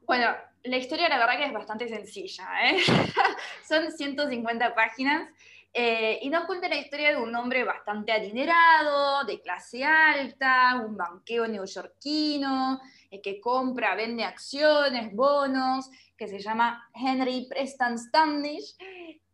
Bueno, 0.00 0.34
la 0.64 0.76
historia 0.78 1.08
la 1.08 1.18
verdad 1.18 1.36
que 1.36 1.44
es 1.44 1.52
bastante 1.52 1.88
sencilla, 1.88 2.48
¿eh? 2.64 2.78
son 3.68 3.92
150 3.92 4.74
páginas 4.74 5.28
eh, 5.74 6.18
y 6.20 6.28
nos 6.28 6.44
cuenta 6.44 6.68
la 6.68 6.76
historia 6.76 7.10
de 7.10 7.16
un 7.16 7.34
hombre 7.34 7.64
bastante 7.64 8.12
adinerado, 8.12 9.24
de 9.24 9.40
clase 9.40 9.82
alta, 9.84 10.82
un 10.84 10.96
banqueo 10.96 11.46
neoyorquino, 11.46 12.80
eh, 13.10 13.22
que 13.22 13.40
compra, 13.40 13.94
vende 13.94 14.24
acciones, 14.24 15.14
bonos, 15.14 15.88
que 16.16 16.28
se 16.28 16.40
llama 16.40 16.90
Henry 16.94 17.46
Preston 17.48 17.98
Standish, 17.98 18.76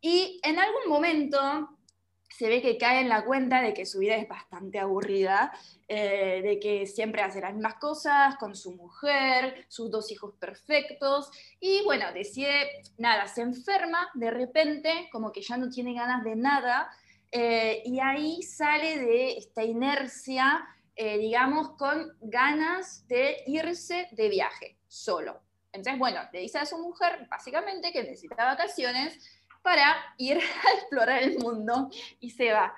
y 0.01 0.41
en 0.45 0.59
algún 0.59 0.89
momento 0.89 1.78
se 2.29 2.49
ve 2.49 2.63
que 2.63 2.79
cae 2.79 3.01
en 3.01 3.09
la 3.09 3.25
cuenta 3.25 3.63
de 3.63 3.75
que 3.75 3.87
su 3.87 3.99
vida 3.99 4.17
es 4.17 4.29
bastante 4.29 4.79
aburrida, 4.79 5.53
eh, 5.89 6.41
de 6.43 6.61
que 6.61 6.87
siempre 6.87 7.23
hace 7.23 7.41
las 7.41 7.55
mismas 7.55 7.75
cosas 7.75 8.37
con 8.37 8.55
su 8.55 8.75
mujer, 8.75 9.65
sus 9.69 9.91
dos 9.91 10.11
hijos 10.13 10.35
perfectos, 10.39 11.31
y 11.59 11.83
bueno, 11.85 12.13
decide, 12.13 12.83
nada, 12.99 13.27
se 13.27 13.43
enferma 13.43 14.11
de 14.15 14.31
repente, 14.31 15.09
como 15.11 15.33
que 15.33 15.43
ya 15.43 15.57
no 15.57 15.69
tiene 15.71 15.95
ganas 15.95 16.23
de 16.23 16.37
nada, 16.37 16.91
eh, 17.31 17.83
y 17.85 18.01
ahí 18.01 18.43
sale 18.43 18.99
de 18.99 19.39
esta 19.39 19.65
inercia, 19.65 20.67
eh, 20.97 21.19
digamos, 21.19 21.71
con 21.77 22.17
ganas 22.21 23.07
de 23.09 23.43
irse 23.47 24.09
de 24.13 24.29
viaje, 24.29 24.79
solo. 24.87 25.41
Entonces, 25.73 25.99
bueno, 25.99 26.21
le 26.33 26.41
dice 26.41 26.59
a 26.59 26.67
su 26.67 26.79
mujer, 26.79 27.27
básicamente, 27.31 27.93
que 27.93 28.03
necesita 28.03 28.45
vacaciones, 28.45 29.19
para 29.63 29.97
ir 30.17 30.39
a 30.67 30.75
explorar 30.79 31.23
el 31.23 31.39
mundo 31.39 31.91
y 32.21 32.31
se 32.31 32.53
va. 32.53 32.75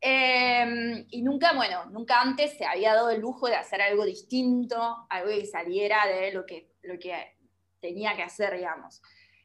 Em, 0.00 1.06
y 1.10 1.22
nunca, 1.22 1.54
bueno, 1.54 1.86
nunca 1.86 2.20
antes 2.20 2.56
se 2.56 2.64
había 2.64 2.94
dado 2.94 3.10
el 3.10 3.20
lujo 3.20 3.48
de 3.48 3.56
hacer 3.56 3.82
algo 3.82 4.04
distinto, 4.04 5.06
algo 5.10 5.30
que 5.30 5.46
saliera 5.46 6.06
de 6.06 6.32
lo 6.32 6.46
que, 6.46 6.70
lo 6.82 6.98
que 6.98 7.36
tenía 7.80 8.14
que 8.14 8.22
hacer, 8.22 8.54
digamos. 8.56 9.02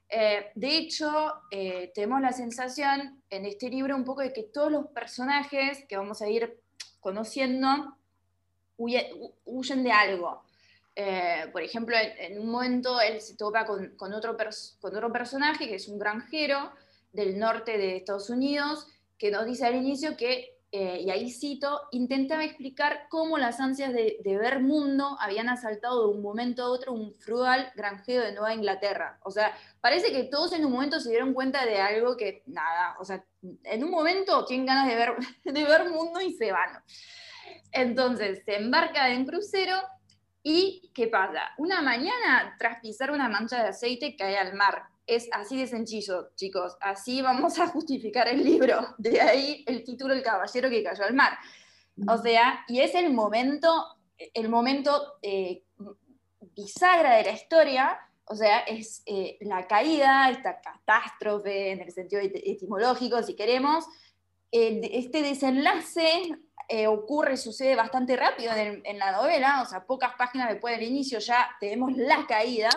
Eh, 0.09 0.51
de 0.53 0.77
hecho, 0.77 1.41
eh, 1.49 1.91
tenemos 1.95 2.21
la 2.21 2.33
sensación 2.33 3.23
en 3.31 3.45
este 3.45 3.69
libro 3.69 3.95
un 3.95 4.03
poco 4.03 4.21
de 4.21 4.31
que 4.31 4.43
todos 4.43 4.71
los 4.71 4.87
personajes 4.87 5.85
que 5.87 5.97
vamos 5.97 6.21
a 6.21 6.29
ir 6.29 6.59
conociendo 6.99 7.97
huyen 8.77 9.83
de 9.83 9.91
algo. 9.91 10.43
Eh, 10.95 11.49
por 11.51 11.61
ejemplo, 11.61 11.95
en, 11.97 12.39
un 12.39 12.49
momento 12.49 13.01
él 13.01 13.19
se 13.19 13.35
topa 13.35 13.65
con, 13.65 13.95
con, 13.95 14.13
otro 14.13 14.37
con 14.79 14.95
otro 14.95 15.11
personaje 15.11 15.67
que 15.67 15.75
es 15.75 15.87
un 15.87 15.97
granjero 15.97 16.71
del 17.11 17.39
norte 17.39 17.77
de 17.77 17.97
Estados 17.97 18.29
Unidos, 18.29 18.87
que 19.17 19.31
nos 19.31 19.45
dice 19.45 19.65
al 19.65 19.75
inicio 19.75 20.15
que 20.17 20.53
eh, 20.75 21.01
y 21.05 21.11
ahí 21.11 21.29
cito, 21.29 21.83
intentaba 21.91 22.43
explicar 22.43 23.05
cómo 23.07 23.37
las 23.37 23.59
ansias 23.59 23.93
de, 23.93 24.17
ver 24.25 24.59
mundo 24.59 25.15
habían 25.19 25.47
asaltado 25.47 26.01
de 26.01 26.15
un 26.15 26.23
momento 26.23 26.63
a 26.63 26.71
otro 26.71 26.93
un 26.93 27.13
frugal 27.19 27.71
granjero 27.75 28.23
de 28.23 28.31
Nueva 28.31 28.55
Inglaterra. 28.55 29.19
O 29.21 29.29
sea, 29.29 29.55
parece 29.81 30.11
que 30.11 30.23
todos 30.23 30.51
en 30.53 30.65
un 30.65 30.71
momento 30.71 30.99
se 30.99 31.11
dieron 31.11 31.35
cuenta 31.35 31.63
de 31.63 31.79
algo 31.79 32.17
que, 32.17 32.41
nada, 32.47 32.95
o 32.99 33.05
sea, 33.05 33.23
en 33.65 33.83
un 33.83 33.91
momento 33.91 34.45
tienen 34.45 34.65
ganas 34.65 34.87
de 34.87 34.95
ver, 34.95 35.13
de 35.43 35.63
ver 35.63 35.91
mundo 35.91 36.19
y 36.21 36.33
se 36.33 36.51
van. 36.51 36.83
Entonces, 37.71 38.41
se 38.43 38.55
embarca 38.55 39.11
en 39.11 39.27
crucero 39.27 39.75
y, 40.43 40.91
¿qué 40.93 41.07
pasa? 41.07 41.51
Una 41.57 41.81
mañana, 41.81 42.55
tras 42.59 42.79
pisar 42.81 43.11
una 43.11 43.29
mancha 43.29 43.63
de 43.63 43.69
aceite, 43.69 44.15
cae 44.15 44.37
al 44.37 44.53
mar 44.53 44.93
es 45.05 45.29
así 45.31 45.57
de 45.57 45.67
sencillo, 45.67 46.29
chicos. 46.35 46.77
Así 46.79 47.21
vamos 47.21 47.59
a 47.59 47.67
justificar 47.67 48.27
el 48.27 48.43
libro. 48.43 48.95
De 48.97 49.19
ahí 49.21 49.63
el 49.67 49.83
título 49.83 50.13
El 50.13 50.23
caballero 50.23 50.69
que 50.69 50.83
cayó 50.83 51.03
al 51.03 51.13
mar. 51.13 51.37
O 52.07 52.17
sea, 52.17 52.63
y 52.67 52.79
es 52.79 52.95
el 52.95 53.13
momento, 53.13 53.69
el 54.17 54.49
momento 54.49 55.17
eh, 55.21 55.63
bisagra 56.55 57.17
de 57.17 57.23
la 57.23 57.31
historia. 57.31 57.99
O 58.25 58.35
sea, 58.35 58.59
es 58.59 59.03
eh, 59.05 59.37
la 59.41 59.67
caída, 59.67 60.29
esta 60.29 60.61
catástrofe 60.61 61.71
en 61.71 61.81
el 61.81 61.91
sentido 61.91 62.21
etimológico, 62.21 63.21
si 63.23 63.35
queremos. 63.35 63.85
este 64.51 65.21
desenlace 65.21 66.37
eh, 66.67 66.87
ocurre, 66.87 67.37
sucede 67.37 67.75
bastante 67.75 68.15
rápido 68.15 68.53
en, 68.53 68.81
en, 68.85 68.99
la 68.99 69.11
novela, 69.11 69.61
o 69.61 69.65
sea, 69.65 69.85
pocas 69.85 70.13
páginas 70.17 70.49
después 70.49 70.77
del 70.77 70.87
inicio 70.87 71.19
ya 71.19 71.49
tenemos 71.59 71.95
la 71.95 72.25
caída, 72.27 72.69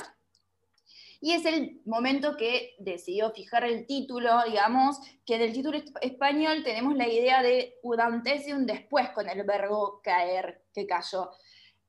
y 1.21 1.33
es 1.33 1.45
el 1.45 1.81
momento 1.85 2.37
que 2.37 2.75
decidió 2.78 3.31
fijar 3.31 3.64
el 3.64 3.87
título, 3.87 4.45
digamos, 4.45 4.99
que 5.25 5.38
del 5.38 5.52
título 5.52 5.78
español 6.00 6.62
tenemos 6.62 6.95
la 6.95 7.09
idea 7.09 7.43
de 7.43 7.75
y 7.83 8.52
un 8.52 8.66
después 8.66 9.11
con 9.11 9.28
el 9.28 9.43
verbo 9.45 10.00
caer, 10.02 10.62
que 10.75 10.87
cayó. 10.87 11.31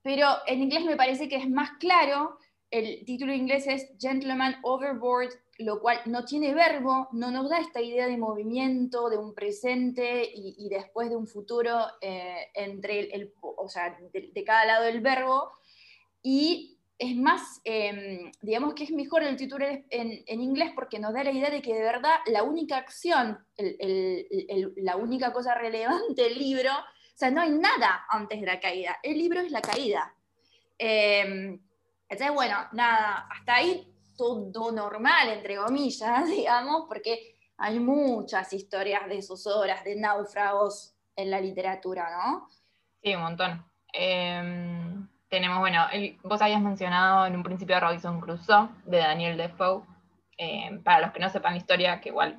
Pero 0.02 0.28
en 0.46 0.62
inglés 0.62 0.84
me 0.84 0.96
parece 0.96 1.28
que 1.28 1.36
es 1.36 1.48
más 1.48 1.70
claro, 1.78 2.38
el 2.70 3.04
título 3.04 3.32
inglés 3.32 3.66
es 3.66 3.90
Gentleman 3.98 4.56
Overboard, 4.62 5.30
lo 5.58 5.80
cual 5.80 6.00
no 6.06 6.24
tiene 6.24 6.54
verbo, 6.54 7.08
no 7.12 7.30
nos 7.32 7.50
da 7.50 7.58
esta 7.58 7.80
idea 7.80 8.06
de 8.06 8.16
movimiento, 8.16 9.10
de 9.10 9.18
un 9.18 9.34
presente 9.34 10.30
y, 10.32 10.68
después 10.68 11.10
de 11.10 11.16
un 11.16 11.26
futuro 11.26 11.78
eh, 12.00 12.46
entre 12.54 13.12
el, 13.12 13.34
o 13.40 13.68
sea, 13.68 13.98
de, 14.12 14.44
cada 14.44 14.64
lado 14.64 14.84
del 14.84 15.00
verbo. 15.00 15.50
Y 16.22 16.78
es 16.96 17.16
más, 17.16 17.60
em, 17.64 18.30
digamos 18.40 18.74
que 18.74 18.84
es 18.84 18.92
mejor 18.92 19.24
el 19.24 19.36
título 19.36 19.66
en, 19.66 20.40
inglés 20.40 20.70
porque 20.76 21.00
nos 21.00 21.12
da 21.12 21.24
la 21.24 21.32
idea 21.32 21.50
de 21.50 21.60
que 21.60 21.74
de 21.74 21.82
verdad 21.82 22.18
la 22.26 22.44
única 22.44 22.76
acción, 22.76 23.38
la 24.76 24.96
única 24.96 25.32
cosa 25.32 25.54
relevante 25.54 26.22
del 26.22 26.38
libro, 26.38 26.70
o 26.70 27.16
sea, 27.16 27.32
no 27.32 27.40
hay 27.40 27.50
nada 27.50 28.04
antes 28.10 28.40
de 28.40 28.46
la 28.46 28.60
caída, 28.60 28.98
el 29.02 29.18
libro 29.18 29.40
es 29.40 29.50
la 29.50 29.60
caída. 29.60 30.14
Eh, 30.78 31.58
entonces, 32.08 32.34
bueno, 32.34 32.56
nada, 32.72 33.26
hasta 33.28 33.56
ahí 33.56 33.92
todo 34.18 34.72
normal, 34.72 35.28
entre 35.28 35.56
comillas, 35.56 36.26
digamos, 36.28 36.84
porque 36.88 37.36
hay 37.56 37.78
muchas 37.78 38.52
historias 38.52 39.08
de 39.08 39.24
horas 39.54 39.82
de 39.84 39.96
náufragos 39.96 40.94
en 41.16 41.30
la 41.30 41.40
literatura, 41.40 42.08
¿no? 42.10 42.48
Sí, 43.02 43.14
un 43.14 43.22
montón. 43.22 43.64
Eh 43.92 45.08
tenemos, 45.28 45.58
bueno, 45.58 45.86
vos 46.22 46.40
habías 46.40 46.60
mencionado 46.60 47.26
en 47.26 47.36
un 47.36 47.42
principio 47.42 47.78
Robinson 47.80 48.20
Crusoe, 48.20 48.68
de 48.86 48.98
Daniel 48.98 49.36
Defoe. 49.36 49.82
Eh, 50.38 50.80
para 50.84 51.00
los 51.00 51.12
que 51.12 51.20
no 51.20 51.28
sepan 51.28 51.52
la 51.52 51.58
historia, 51.58 52.00
que 52.00 52.10
igual 52.10 52.38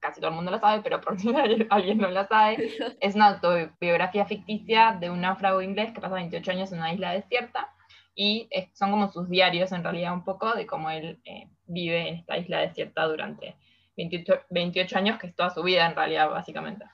casi 0.00 0.20
todo 0.20 0.30
el 0.30 0.36
mundo 0.36 0.50
lo 0.50 0.58
sabe, 0.58 0.82
pero 0.82 1.00
por 1.00 1.18
si 1.18 1.34
alguien 1.70 1.98
no 1.98 2.10
la 2.10 2.26
sabe, 2.26 2.70
es 3.00 3.14
una 3.14 3.28
autobiografía 3.28 4.24
ficticia 4.24 4.96
de 4.98 5.10
un 5.10 5.20
náufrago 5.20 5.62
inglés 5.62 5.92
que 5.92 6.00
pasa 6.00 6.14
28 6.14 6.50
años 6.50 6.72
en 6.72 6.78
una 6.78 6.92
isla 6.92 7.12
desierta 7.12 7.72
y 8.14 8.48
son 8.74 8.90
como 8.90 9.10
sus 9.10 9.28
diarios 9.28 9.72
en 9.72 9.82
realidad 9.82 10.12
un 10.12 10.24
poco 10.24 10.52
de 10.54 10.66
cómo 10.66 10.90
él 10.90 11.20
eh, 11.24 11.48
vive 11.66 12.08
en 12.08 12.16
esta 12.16 12.36
isla 12.36 12.60
desierta 12.60 13.06
durante 13.06 13.56
28, 13.96 14.42
28, 14.50 14.98
años, 14.98 15.18
que 15.18 15.28
es 15.28 15.34
toda 15.34 15.50
su 15.50 15.62
vida 15.62 15.86
en 15.86 15.94
realidad 15.94 16.28
básicamente. 16.30 16.84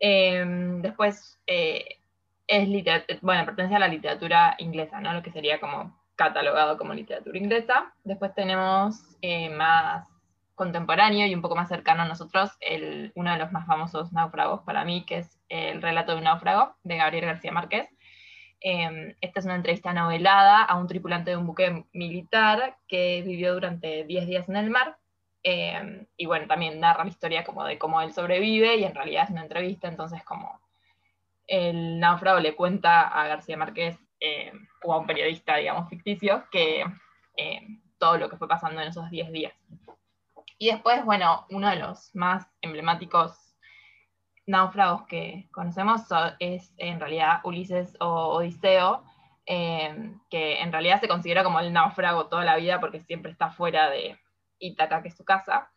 Eh, 0.00 0.44
después, 0.80 1.40
es 1.46 3.20
bueno, 3.22 3.44
pertenece 3.44 3.76
a 3.76 3.78
la 3.78 3.88
literatura 3.88 4.54
inglesa, 4.58 5.00
¿no? 5.00 5.12
Lo 5.12 5.22
que 5.22 5.30
sería 5.30 5.60
como 5.60 5.94
catalogado 6.16 6.78
como 6.78 6.94
literatura 6.94 7.38
inglesa. 7.38 7.92
Después 8.04 8.34
tenemos 8.34 9.16
eh, 9.22 9.50
más 9.50 10.06
contemporáneo 10.54 11.26
y 11.26 11.34
un 11.34 11.42
poco 11.42 11.56
más 11.56 11.68
cercano 11.68 12.02
a 12.02 12.08
nosotros, 12.08 12.50
el, 12.60 13.12
uno 13.16 13.32
de 13.32 13.38
los 13.38 13.50
más 13.50 13.66
famosos 13.66 14.12
náufragos 14.12 14.60
para 14.62 14.84
mí, 14.84 15.04
que 15.04 15.18
es 15.18 15.40
el 15.48 15.82
relato 15.82 16.12
de 16.12 16.18
un 16.18 16.24
náufrago 16.24 16.76
de 16.84 16.96
Gabriel 16.96 17.26
García 17.26 17.52
Márquez. 17.52 17.88
Em, 18.66 19.14
esta 19.20 19.40
es 19.40 19.44
una 19.44 19.56
entrevista 19.56 19.92
novelada 19.92 20.64
a 20.64 20.76
un 20.76 20.86
tripulante 20.86 21.30
de 21.30 21.36
un 21.36 21.46
buque 21.46 21.84
militar 21.92 22.78
que 22.88 23.20
vivió 23.20 23.52
durante 23.52 24.04
10 24.04 24.26
días 24.26 24.48
en 24.48 24.56
el 24.56 24.70
mar. 24.70 24.96
Em, 25.42 26.06
y 26.16 26.24
bueno, 26.24 26.46
también 26.46 26.80
narra 26.80 27.04
la 27.04 27.10
historia 27.10 27.44
como 27.44 27.62
de 27.64 27.78
cómo 27.78 28.00
él 28.00 28.14
sobrevive 28.14 28.76
y 28.76 28.84
en 28.84 28.94
realidad 28.94 29.24
es 29.24 29.30
una 29.30 29.42
entrevista, 29.42 29.86
entonces 29.88 30.24
como 30.24 30.62
el 31.46 32.00
náufrago 32.00 32.40
le 32.40 32.56
cuenta 32.56 33.02
a 33.02 33.28
García 33.28 33.58
Márquez 33.58 33.98
eh, 34.18 34.50
o 34.82 34.94
a 34.94 34.98
un 34.98 35.06
periodista, 35.06 35.56
digamos, 35.56 35.90
ficticio, 35.90 36.44
que 36.50 36.84
todo 37.98 38.16
lo 38.16 38.30
que 38.30 38.38
fue 38.38 38.48
pasando 38.48 38.80
en 38.80 38.88
esos 38.88 39.10
10 39.10 39.30
días. 39.30 39.52
Y 40.56 40.70
después, 40.70 41.04
bueno, 41.04 41.44
uno 41.50 41.68
de 41.68 41.76
los 41.76 42.14
más 42.14 42.46
emblemáticos 42.62 43.43
náufragos 44.46 45.06
que 45.06 45.48
conocemos 45.52 46.02
es 46.38 46.72
en 46.76 47.00
realidad 47.00 47.40
Ulises 47.44 47.96
o 48.00 48.36
Odiseo, 48.36 49.04
eh, 49.46 50.14
que 50.30 50.60
en 50.60 50.72
realidad 50.72 51.00
se 51.00 51.08
considera 51.08 51.44
como 51.44 51.60
el 51.60 51.72
náufrago 51.72 52.26
toda 52.26 52.44
la 52.44 52.56
vida 52.56 52.80
porque 52.80 53.00
siempre 53.00 53.32
está 53.32 53.50
fuera 53.50 53.90
de 53.90 54.18
Ítaca, 54.58 55.02
que 55.02 55.08
es 55.08 55.16
su 55.16 55.24
casa. 55.24 55.70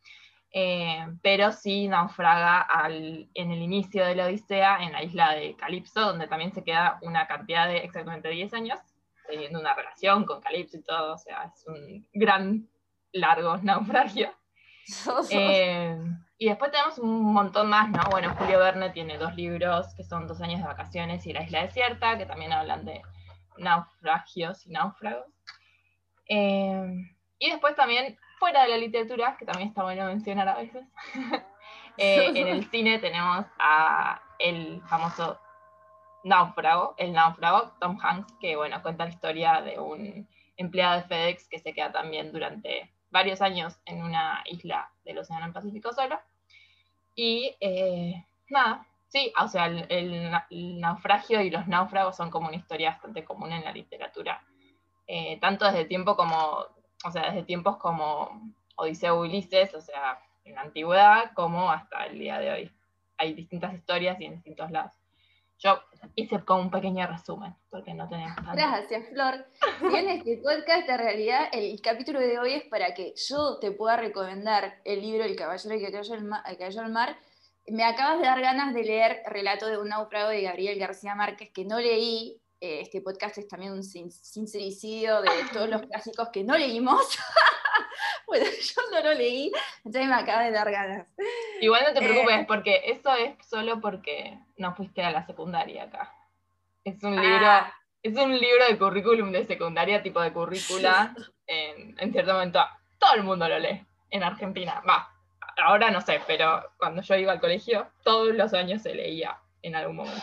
Eh, 0.52 1.06
pero 1.22 1.52
sí 1.52 1.88
naufraga 1.88 2.68
en 2.88 3.52
el 3.52 3.62
inicio 3.62 4.06
de 4.06 4.16
la 4.16 4.26
Odisea 4.26 4.78
en 4.82 4.94
la 4.94 5.04
isla 5.04 5.34
de 5.34 5.56
Calipso, 5.56 6.02
donde 6.02 6.28
también 6.28 6.54
se 6.54 6.64
queda 6.64 7.00
una 7.02 7.28
cantidad 7.28 7.68
de 7.68 7.78
exactamente 7.78 8.30
10 8.30 8.54
años, 8.54 8.80
teniendo 9.28 9.60
una 9.60 9.74
relación 9.74 10.26
con 10.26 10.42
Calipso 10.42 10.78
y 10.78 10.84
todo, 10.84 11.16
o 11.16 11.18
sea, 11.18 11.52
es 11.54 11.66
un 11.68 12.08
gran, 12.14 12.68
largo 13.12 13.58
naufragio. 13.64 14.32
Eh, 15.32 16.00
y 16.38 16.50
después 16.50 16.72
tenemos 16.72 17.00
un 17.00 17.34
montón 17.34 17.70
más, 17.70 17.90
¿no? 17.90 18.02
Bueno, 18.12 18.36
Julio 18.38 18.60
Verne 18.60 18.92
tiene 18.92 19.18
dos 19.18 19.36
libros 19.36 19.94
que 19.96 20.04
son 20.04 20.28
Dos 20.28 20.40
años 20.42 20.62
de 20.62 20.68
vacaciones 20.68 21.26
y 21.26 21.34
La 21.34 21.44
isla 21.44 21.64
desierta, 21.64 22.18
que 22.18 22.26
también 22.26 22.54
hablan 22.54 22.86
de 22.86 23.02
naufragios 23.58 24.66
y 24.66 24.70
náufragos. 24.70 25.26
Eh, 26.30 26.86
y 27.40 27.50
después 27.50 27.76
también 27.76 28.18
fuera 28.40 28.64
de 28.64 28.70
la 28.70 28.78
literatura, 28.78 29.36
que 29.38 29.46
también 29.46 29.70
está 29.70 29.84
bueno 29.84 30.06
mencionar 30.06 30.48
a 30.48 30.58
veces, 30.58 30.86
eh, 31.98 32.32
en 32.36 32.48
el 32.48 32.70
cine 32.70 33.00
tenemos 33.00 33.46
a 33.60 34.22
el 34.40 34.82
famoso 34.88 35.40
náufrago, 36.24 36.94
el 36.98 37.14
náufrago, 37.14 37.74
Tom 37.80 37.98
Hanks, 38.02 38.34
que 38.40 38.56
bueno, 38.56 38.82
cuenta 38.82 39.06
la 39.06 39.12
historia 39.12 39.62
de 39.62 39.80
un 39.80 40.28
empleado 40.58 40.98
de 40.98 41.08
FedEx 41.08 41.48
que 41.48 41.60
se 41.60 41.74
queda 41.74 41.92
también 41.92 42.32
durante 42.32 42.92
varios 43.10 43.42
años 43.42 43.80
en 43.86 44.04
una 44.04 44.44
isla 44.46 44.92
del 45.06 45.20
Océano 45.20 45.52
Pacífico 45.54 45.94
solo. 45.94 46.20
Y 47.16 47.56
eh, 47.60 48.26
nada, 48.50 48.86
sí, 49.08 49.34
o 49.42 49.48
sea, 49.48 49.66
el, 49.66 50.32
naufragio 50.80 51.42
y 51.42 51.50
los 51.50 51.68
náufragos 51.68 52.16
son 52.16 52.30
como 52.30 52.48
una 52.48 52.58
historia 52.58 52.92
bastante 52.92 53.24
común 53.24 53.52
en 53.52 53.64
la 53.64 53.72
literatura, 53.72 54.44
eh, 55.08 55.40
tanto 55.40 55.66
desde 55.66 55.86
tiempo 55.86 56.16
como 56.16 56.66
o 57.06 57.12
sea, 57.12 57.28
desde 57.32 57.44
tiempos 57.44 57.78
como 57.78 58.54
Odiseo 58.76 59.20
Ulises, 59.20 59.74
o 59.74 59.82
sea, 59.82 60.20
en 60.46 60.56
la 60.56 60.62
antigüedad, 60.62 61.32
como 61.34 61.72
hasta 61.72 62.06
el 62.06 62.20
día 62.20 62.40
de 62.40 62.52
hoy. 62.52 62.72
Hay 63.18 63.34
distintas 63.34 63.74
historias 63.74 64.20
y 64.20 64.26
en 64.26 64.36
distintos 64.36 64.72
lados. 64.72 64.94
Yo 65.60 65.82
hice 66.16 66.44
como 66.46 66.62
un 66.62 66.72
pequeño 66.72 67.08
resumen, 67.08 67.56
porque 67.72 67.94
no 67.94 68.08
tenemos 68.08 68.36
tanto. 68.36 68.52
Gracias, 68.54 69.10
Flor. 69.10 69.46
en 69.82 70.10
este 70.10 70.38
podcast, 70.38 70.88
en 70.88 70.98
realidad, 71.00 71.50
el 71.52 71.82
capítulo 71.82 72.20
de 72.20 72.38
hoy 72.38 72.54
es 72.54 72.64
para 72.66 72.94
que 72.94 73.14
yo 73.16 73.58
te 73.60 73.72
pueda 73.72 73.98
recomendar 73.98 74.80
el 74.86 75.02
libro 75.02 75.24
El 75.24 75.36
caballero 75.36 75.80
que 75.80 75.92
cayó 75.92 76.82
al, 76.82 76.92
mar. 76.92 77.18
Me 77.68 77.84
acabas 77.84 78.20
de 78.20 78.26
dar 78.26 78.40
ganas 78.40 78.74
de 78.76 78.84
leer 78.84 79.24
Relato 79.26 79.66
de 79.66 79.80
un 79.80 79.90
náufrago 79.90 80.30
de 80.30 80.44
Gabriel 80.44 80.78
García 80.78 81.16
Márquez, 81.16 81.50
que 81.52 81.66
no 81.66 81.80
leí, 81.80 82.40
eh, 82.62 82.82
este 82.82 83.02
podcast 83.02 83.40
es 83.40 83.48
también 83.48 83.72
un 83.72 83.84
sincericidio 83.84 85.22
de 85.22 85.30
todos 85.52 85.70
los 85.70 85.82
clásicos 85.82 86.30
que 86.30 86.44
no 86.44 86.56
leímos. 86.56 87.02
bueno, 88.28 88.46
yo 88.46 88.82
no 88.92 89.02
lo 89.02 89.14
leí, 89.16 89.52
entonces 89.84 90.08
me 90.08 90.16
acaba 90.16 90.44
de 90.44 90.52
dar 90.52 90.70
ganas. 90.72 91.08
Igual 91.62 91.84
no 91.88 91.94
te 92.00 92.06
preocupes, 92.06 92.42
eh, 92.42 92.46
porque 92.48 92.82
eso 92.86 93.12
es 93.16 93.36
solo 93.48 93.82
porque 93.82 94.38
no 94.58 94.76
fuiste 94.76 95.04
a 95.04 95.12
la 95.12 95.26
secundaria 95.26 95.84
acá. 95.84 96.14
Es 96.84 97.04
un 97.04 97.16
libro, 97.16 97.46
ah. 97.46 97.74
es 98.02 98.16
un 98.18 98.32
libro 98.32 98.66
de 98.70 98.78
currículum 98.78 99.32
de 99.32 99.46
secundaria, 99.46 100.04
tipo 100.04 100.22
de 100.22 100.32
currícula. 100.32 101.16
en, 101.48 102.12
cierto 102.12 102.34
momento, 102.34 102.60
todo 103.00 103.14
el 103.16 103.24
mundo 103.24 103.48
lo 103.48 103.60
lee 103.60 103.86
en 104.10 104.24
Argentina. 104.24 104.82
Va, 104.88 105.10
ahora 105.58 105.92
no 105.92 106.02
sé, 106.02 106.22
pero 106.28 106.72
cuando 106.78 107.02
yo 107.02 107.16
iba 107.16 107.32
al 107.32 107.40
colegio, 107.40 107.88
todos 108.04 108.34
los 108.36 108.54
años 108.54 108.82
se 108.82 108.94
leía 108.96 109.38
en 109.62 109.76
algún 109.76 109.98
momento. 109.98 110.22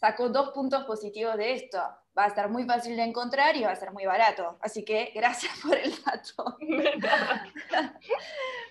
Sacó 0.00 0.30
dos 0.30 0.50
puntos 0.50 0.84
positivos 0.84 1.36
de 1.36 1.52
esto. 1.52 1.78
Va 2.18 2.24
a 2.24 2.28
estar 2.28 2.48
muy 2.48 2.64
fácil 2.64 2.96
de 2.96 3.02
encontrar 3.02 3.54
y 3.56 3.64
va 3.64 3.72
a 3.72 3.76
ser 3.76 3.92
muy 3.92 4.06
barato. 4.06 4.56
Así 4.62 4.82
que 4.82 5.12
gracias 5.14 5.52
por 5.62 5.76
el 5.76 5.92
dato. 6.02 6.56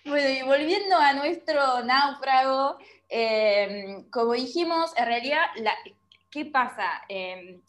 bueno, 0.06 0.30
y 0.30 0.42
volviendo 0.42 0.98
a 0.98 1.14
nuestro 1.14 1.84
náufrago, 1.84 2.78
eh, 3.08 4.06
como 4.10 4.34
dijimos, 4.34 4.92
en 4.98 5.06
realidad, 5.06 5.46
¿qué 6.32 6.46
pasa? 6.46 7.04
Eh, 7.08 7.60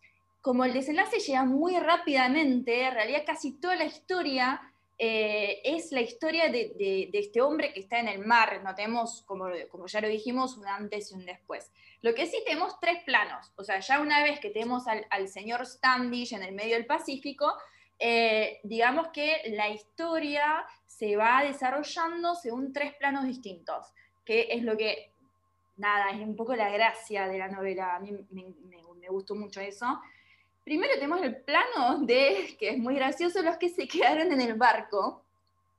como 0.40 0.64
el 0.64 0.72
desenlace 0.72 1.20
llega 1.20 1.44
muy 1.44 1.76
rápidamente, 1.78 2.84
en 2.84 2.94
realidad 2.94 3.24
casi 3.26 3.60
toda 3.60 3.76
la 3.76 3.84
historia 3.84 4.60
eh, 5.02 5.60
es 5.64 5.92
la 5.92 6.00
historia 6.00 6.50
de, 6.50 7.10
este 7.12 7.40
hombre 7.40 7.72
que 7.72 7.80
está 7.80 7.98
en 7.98 8.08
el 8.08 8.24
mar. 8.24 8.62
No 8.64 8.74
tenemos, 8.74 9.22
como, 9.26 9.46
como 9.70 9.86
ya 9.86 10.00
lo 10.00 10.08
dijimos, 10.08 10.56
un 10.56 10.66
antes 10.66 11.10
y 11.10 11.14
un 11.14 11.26
después. 11.26 11.70
Lo 12.02 12.14
que 12.14 12.26
sí 12.26 12.42
tenemos 12.46 12.78
tres 12.80 13.02
planos. 13.04 13.52
O 13.56 13.64
sea, 13.64 13.80
ya 13.80 14.00
una 14.00 14.22
vez 14.22 14.40
que 14.40 14.50
tenemos 14.50 14.84
al, 14.86 15.28
señor 15.28 15.66
Standish 15.66 16.34
en 16.34 16.42
el 16.42 16.54
medio 16.54 16.76
del 16.76 16.86
Pacífico, 16.86 17.52
eh, 17.98 18.60
digamos 18.62 19.08
que 19.08 19.42
la 19.50 19.68
historia 19.68 20.64
se 20.86 21.16
va 21.16 21.42
desarrollando 21.42 22.34
según 22.34 22.72
tres 22.72 22.94
planos 22.94 23.24
distintos, 23.24 23.92
que 24.24 24.48
es 24.50 24.62
lo 24.62 24.76
que, 24.76 25.12
nada, 25.76 26.10
es 26.10 26.20
un 26.20 26.36
poco 26.36 26.56
la 26.56 26.70
gracia 26.70 27.28
de 27.28 27.38
la 27.38 27.48
novela. 27.48 27.96
A 27.96 28.00
mí 28.00 28.12
me 28.30 29.08
gustó 29.08 29.34
mucho 29.34 29.60
eso 29.60 30.00
primero 30.70 30.94
tenemos 30.94 31.20
el 31.22 31.36
plano 31.36 31.98
de, 32.00 32.56
que 32.58 32.70
es 32.70 32.78
muy 32.78 32.94
gracioso, 32.94 33.42
los 33.42 33.56
que 33.56 33.68
se 33.68 33.88
quedaron 33.88 34.32
en 34.32 34.40
el 34.40 34.54
barco, 34.54 35.24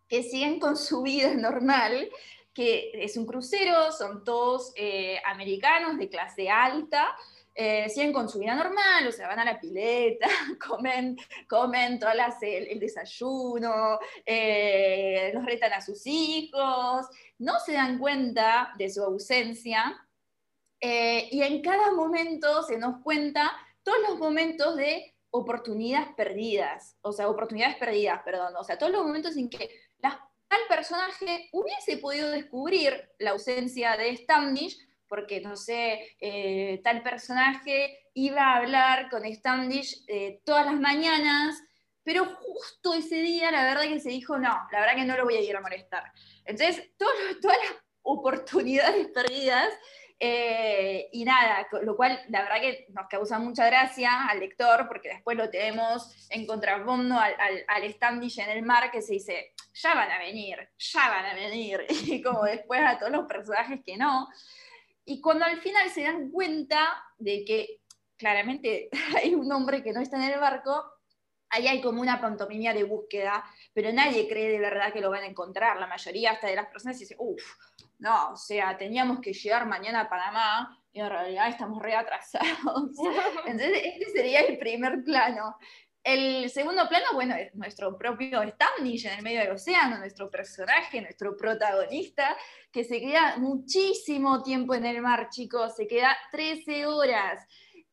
que 0.10 0.24
siguen 0.24 0.60
con 0.60 0.76
su 0.76 1.02
vida 1.02 1.34
normal, 1.34 2.10
que 2.54 2.92
es 2.94 3.18
un 3.18 3.26
crucero, 3.26 3.92
son 3.92 4.24
todos 4.24 4.74
eh, 4.76 5.22
americanos 5.26 5.98
de 5.98 6.10
clase 6.10 6.50
alta, 6.50 7.16
eh, 7.54 7.90
siguen 7.90 8.14
con 8.14 8.30
su 8.30 8.40
vida 8.40 8.56
normal, 8.56 9.08
o 9.08 9.12
sea, 9.12 9.28
van 9.28 9.40
a 9.40 9.46
la 9.46 9.60
pileta, 9.60 10.28
comen, 10.68 11.18
comen 11.48 12.00
todas 12.00 12.16
las, 12.16 12.36
el, 12.42 12.80
desayuno, 12.80 14.00
eh, 14.26 15.32
los 15.34 15.46
retan 15.46 15.74
a 15.74 15.82
sus 15.82 16.06
hijos, 16.06 17.08
no 17.40 17.60
se 17.60 17.74
dan 17.74 18.00
cuenta 18.00 18.74
de 18.78 18.90
su 18.90 19.04
ausencia, 19.04 20.08
y 20.84 21.44
en 21.44 21.62
cada 21.62 21.92
momento 21.92 22.64
se 22.64 22.80
nos 22.80 23.04
cuenta 23.04 23.52
todos 23.84 24.00
los 24.10 24.18
momentos 24.18 24.76
de 24.76 25.14
oportunidades 25.30 26.10
perdidas, 26.16 26.98
o 27.02 27.12
sea, 27.12 27.30
oportunidades 27.30 27.78
perdidas, 27.78 28.22
perdón, 28.24 28.56
o 28.58 28.64
sea, 28.64 28.80
todos 28.80 28.92
los 28.92 29.04
momentos 29.04 29.38
en 29.38 29.50
que 29.50 29.70
tal 30.52 30.60
personaje 30.68 31.48
hubiese 31.54 31.96
podido 31.96 32.30
descubrir 32.30 33.10
la 33.20 33.32
ausencia 33.32 33.96
de 33.96 34.18
Standish, 34.18 34.78
porque, 35.08 35.40
no 35.40 35.56
sé, 35.56 36.18
eh, 36.20 36.82
tal 36.84 37.02
personaje 37.04 38.10
iba 38.14 38.42
a 38.42 38.58
hablar 38.58 39.10
con 39.10 39.24
Standish 39.24 40.04
eh, 40.08 40.42
todas 40.44 40.66
las 40.66 40.76
mañanas, 40.76 41.56
pero 42.04 42.26
justo 42.26 42.94
ese 42.94 43.22
día 43.22 43.50
la 43.50 43.64
verdad 43.64 43.84
que 43.84 44.02
se 44.02 44.10
dijo, 44.10 44.38
no, 44.38 44.54
la 44.74 44.80
verdad 44.82 44.96
que 44.96 45.06
no 45.06 45.16
lo 45.16 45.24
voy 45.24 45.36
a 45.36 45.42
ir 45.42 45.56
a 45.56 45.62
molestar. 45.62 46.12
Entonces, 46.44 46.92
todas 46.98 47.16
las 47.42 47.84
oportunidades 48.02 49.08
perdidas 49.08 49.74
eh, 50.24 51.10
y 51.14 51.26
nada, 51.26 51.68
lo 51.82 51.96
cual 51.96 52.22
la 52.30 52.44
verdad 52.44 52.62
que 52.62 52.86
nos 52.90 53.08
causa 53.08 53.40
mucha 53.40 53.66
gracia 53.66 54.28
al 54.28 54.40
lector, 54.40 54.88
porque 54.88 55.10
después 55.10 55.36
lo 55.36 55.50
tenemos 55.50 56.28
en 56.30 56.46
contrafondo 56.46 57.18
al, 57.18 57.34
al, 57.68 57.92
Standish 57.92 58.38
en 58.38 58.52
el 58.52 58.62
mar 58.62 58.92
que 58.92 59.02
se 59.02 59.14
dice, 59.14 59.56
ya 59.74 59.96
van 59.96 60.12
a 60.12 60.20
venir, 60.20 60.58
ya 60.78 61.10
van 61.10 61.26
a 61.26 61.34
venir, 61.34 61.88
y 62.06 62.22
como 62.22 62.44
después 62.44 62.82
a 62.86 63.00
todos 63.00 63.12
los 63.12 63.26
personajes 63.26 63.80
que 63.84 63.98
no. 63.98 64.28
Y 65.06 65.22
cuando 65.22 65.46
al 65.46 65.60
final 65.60 65.90
se 65.90 66.04
dan 66.04 66.30
cuenta 66.30 67.04
de 67.18 67.44
que 67.44 67.82
claramente 68.16 68.90
hay 69.18 69.34
un 69.34 69.52
hombre 69.52 69.82
que 69.82 69.92
no 69.92 70.02
está 70.02 70.18
en 70.18 70.32
el 70.34 70.40
barco, 70.40 70.86
ahí 71.50 71.68
hay 71.68 71.82
como 71.82 72.00
una 72.00 72.22
pantomimia 72.22 72.76
de 72.76 72.84
búsqueda, 72.84 73.44
pero 73.74 73.92
nadie 73.92 74.28
cree 74.28 74.50
de 74.50 74.60
verdad 74.60 74.94
que 74.94 75.02
lo 75.02 75.10
van 75.10 75.24
a 75.24 75.28
encontrar. 75.28 75.80
La 75.80 75.88
mayoría 75.88 76.34
hasta 76.34 76.46
de 76.46 76.56
las 76.56 76.68
personas 76.68 77.00
dice, 77.00 77.16
uff, 77.18 77.56
no, 78.02 78.32
o 78.32 78.36
sea, 78.36 78.76
teníamos 78.76 79.20
que 79.20 79.32
llegar 79.32 79.68
mañana 79.68 80.02
a 80.02 80.10
Panamá 80.10 80.76
y 80.92 81.00
en 81.00 81.10
realidad 81.10 81.50
estamos 81.50 81.82
re 81.82 81.96
atrasados. 81.96 82.98
Entonces, 83.46 83.82
este 83.86 84.12
sería 84.12 84.40
el 84.42 84.58
primer 84.58 85.04
plano. 85.04 85.56
El 86.04 86.50
segundo 86.50 86.90
plano, 86.90 87.06
bueno, 87.14 87.36
es 87.36 87.54
nuestro 87.54 87.96
propio 87.96 88.42
Standish 88.42 89.06
en 89.06 89.20
el 89.20 89.22
medio 89.22 89.42
del 89.42 89.52
océano, 89.52 90.00
nuestro 90.00 90.32
personaje, 90.32 91.00
nuestro 91.00 91.38
protagonista, 91.38 92.36
que 92.72 92.84
se 92.84 93.00
queda 93.00 93.38
muchísimo 93.38 94.42
tiempo 94.42 94.74
en 94.74 94.88
el 94.88 95.00
mar, 95.04 95.30
chicos, 95.30 95.76
se 95.76 95.86
queda 95.86 96.18
13 96.32 96.88
horas. 96.88 97.48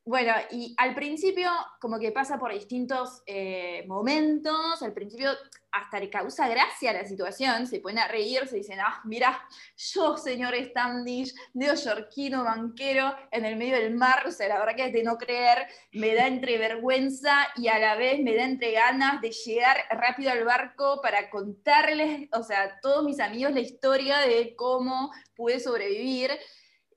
Bueno, 0.09 0.33
y 0.51 0.75
al 0.79 0.95
principio 0.95 1.51
como 1.83 1.99
que 1.99 2.13
pasa 2.13 2.39
por 2.39 2.51
distintos 2.51 3.23
eh, 3.27 3.85
momentos, 3.87 4.83
al 4.83 4.95
principio 4.95 5.33
hasta 5.71 6.01
le 6.01 6.09
causa 6.09 6.49
gracia 6.49 6.95
la 6.95 7.05
situación, 7.05 7.67
se 7.67 7.81
pone 7.81 8.01
a 8.01 8.09
reír, 8.09 8.49
se 8.49 8.57
dicen, 8.57 8.81
ah, 8.81 9.03
mira, 9.05 9.39
yo, 9.77 10.17
señor 10.17 10.55
Standish, 10.55 11.35
neoyorquino, 11.53 12.43
banquero, 12.43 13.15
en 13.31 13.45
el 13.45 13.57
medio 13.57 13.77
del 13.77 13.95
mar, 13.95 14.27
o 14.27 14.31
sea, 14.31 14.49
la 14.49 14.59
verdad 14.59 14.77
que 14.77 14.87
es 14.87 14.93
de 14.95 15.03
no 15.03 15.19
creer, 15.19 15.67
me 15.93 16.15
da 16.15 16.27
entre 16.27 16.57
vergüenza 16.57 17.47
y 17.57 17.69
a 17.69 17.79
la 17.79 17.97
vez 17.97 18.19
me 18.23 18.35
da 18.35 18.45
entre 18.45 18.73
ganas 18.73 19.21
de 19.21 19.31
llegar 19.31 19.77
rápido 19.91 20.31
al 20.31 20.43
barco 20.43 21.03
para 21.03 21.29
contarles, 21.29 22.31
o 22.33 22.43
sea, 22.43 22.63
a 22.63 22.81
todos 22.81 23.05
mis 23.05 23.21
amigos 23.21 23.53
la 23.53 23.61
historia 23.61 24.21
de 24.21 24.57
cómo 24.57 25.13
pude 25.37 25.61
sobrevivir. 25.61 26.31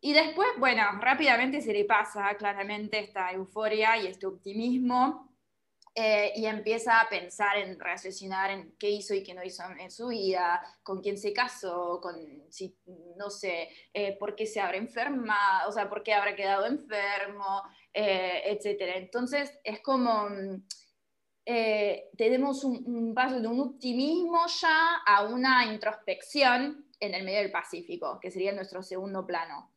Y 0.04 0.14
después, 0.14 0.50
bueno, 0.58 0.84
rápidamente 1.00 1.62
se 1.62 1.74
le 1.74 1.86
pasa 1.86 2.36
claramente 2.36 3.00
esta 3.00 3.32
euforia 3.32 3.98
y 3.98 4.08
este 4.08 4.26
optimismo 4.26 5.32
eh, 5.94 6.32
y 6.38 6.46
empieza 6.48 7.02
a 7.02 7.08
pensar 7.08 7.58
en 7.58 7.80
raciocinar 7.80 8.50
en 8.50 8.76
qué 8.80 8.90
hizo 8.90 9.14
y 9.14 9.24
qué 9.24 9.36
no 9.36 9.44
hizo 9.44 9.64
en 9.78 9.92
su 9.92 10.08
vida, 10.08 10.60
con 10.82 11.02
quién 11.02 11.20
se 11.20 11.34
casó, 11.34 12.00
con 12.02 12.16
si, 12.50 12.76
no 13.16 13.30
sé, 13.30 13.70
eh, 13.94 14.18
por 14.18 14.36
qué 14.36 14.48
se 14.48 14.60
habrá 14.60 14.78
enfermado, 14.78 15.70
o 15.70 15.72
sea, 15.72 15.88
por 15.88 16.02
qué 16.02 16.14
habrá 16.14 16.36
quedado 16.36 16.66
enfermo, 16.66 17.62
eh, 17.94 18.42
etc. 18.46 18.96
Entonces 18.96 19.60
es 19.64 19.82
como 19.82 20.30
mm, 20.30 20.66
tenemos 22.18 22.64
un, 22.64 22.84
un 22.88 23.14
paso 23.14 23.40
de 23.40 23.48
un 23.48 23.60
optimismo 23.60 24.46
ya 24.62 24.96
a 25.06 25.26
una 25.26 25.66
introspección 25.66 26.88
en 27.00 27.14
el 27.14 27.24
medio 27.24 27.40
del 27.40 27.52
Pacífico, 27.52 28.20
que 28.22 28.32
sería 28.32 28.54
nuestro 28.54 28.82
segundo 28.82 29.28
plano. 29.28 29.72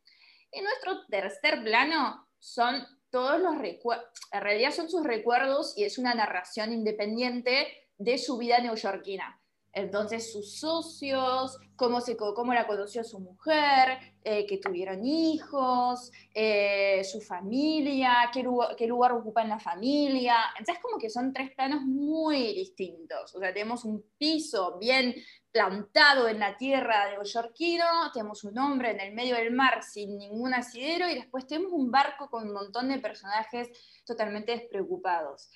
Y 0.55 0.61
nuestro 0.61 1.05
tercer 1.07 1.61
plano 1.63 2.29
son 2.39 2.87
todos 3.09 3.41
los 3.41 3.57
recuerdos, 3.57 4.05
en 4.31 4.41
realidad 4.41 4.71
son 4.71 4.89
sus 4.89 5.03
recuerdos 5.03 5.77
y 5.77 5.83
es 5.83 5.97
una 5.97 6.13
narración 6.13 6.71
independiente 6.71 7.89
de 7.97 8.17
su 8.17 8.37
vida 8.37 8.59
neoyorquina. 8.59 9.41
Entonces 9.75 10.31
sus 10.31 10.57
socios, 10.57 11.59
cómo, 11.75 11.99
se, 11.99 12.15
cómo 12.15 12.53
la 12.53 12.65
conoció 12.65 13.03
su 13.03 13.19
mujer, 13.19 14.15
eh, 14.23 14.45
que 14.45 14.57
tuvieron 14.57 15.05
hijos, 15.05 16.13
eh, 16.33 17.03
su 17.03 17.19
familia, 17.19 18.29
qué 18.33 18.41
lugar, 18.41 18.77
qué 18.77 18.87
lugar 18.87 19.11
ocupa 19.11 19.41
en 19.41 19.49
la 19.49 19.59
familia. 19.59 20.37
Entonces 20.57 20.81
como 20.81 20.97
que 20.97 21.09
son 21.09 21.33
tres 21.33 21.51
planos 21.51 21.81
muy 21.81 22.53
distintos. 22.53 23.35
O 23.35 23.39
sea, 23.39 23.53
tenemos 23.53 23.83
un 23.83 24.01
piso 24.17 24.77
bien 24.79 25.13
plantado 25.51 26.29
en 26.29 26.39
la 26.39 26.55
tierra 26.55 27.05
de 27.05 27.11
neoyorquino, 27.11 27.85
tenemos 28.13 28.45
un 28.45 28.57
hombre 28.57 28.91
en 28.91 29.01
el 29.01 29.13
medio 29.13 29.35
del 29.35 29.51
mar 29.51 29.83
sin 29.83 30.17
ningún 30.17 30.53
asidero 30.53 31.09
y 31.09 31.15
después 31.15 31.47
tenemos 31.47 31.73
un 31.73 31.91
barco 31.91 32.29
con 32.29 32.47
un 32.47 32.53
montón 32.53 32.87
de 32.87 32.99
personajes 32.99 33.69
totalmente 34.05 34.53
despreocupados. 34.53 35.49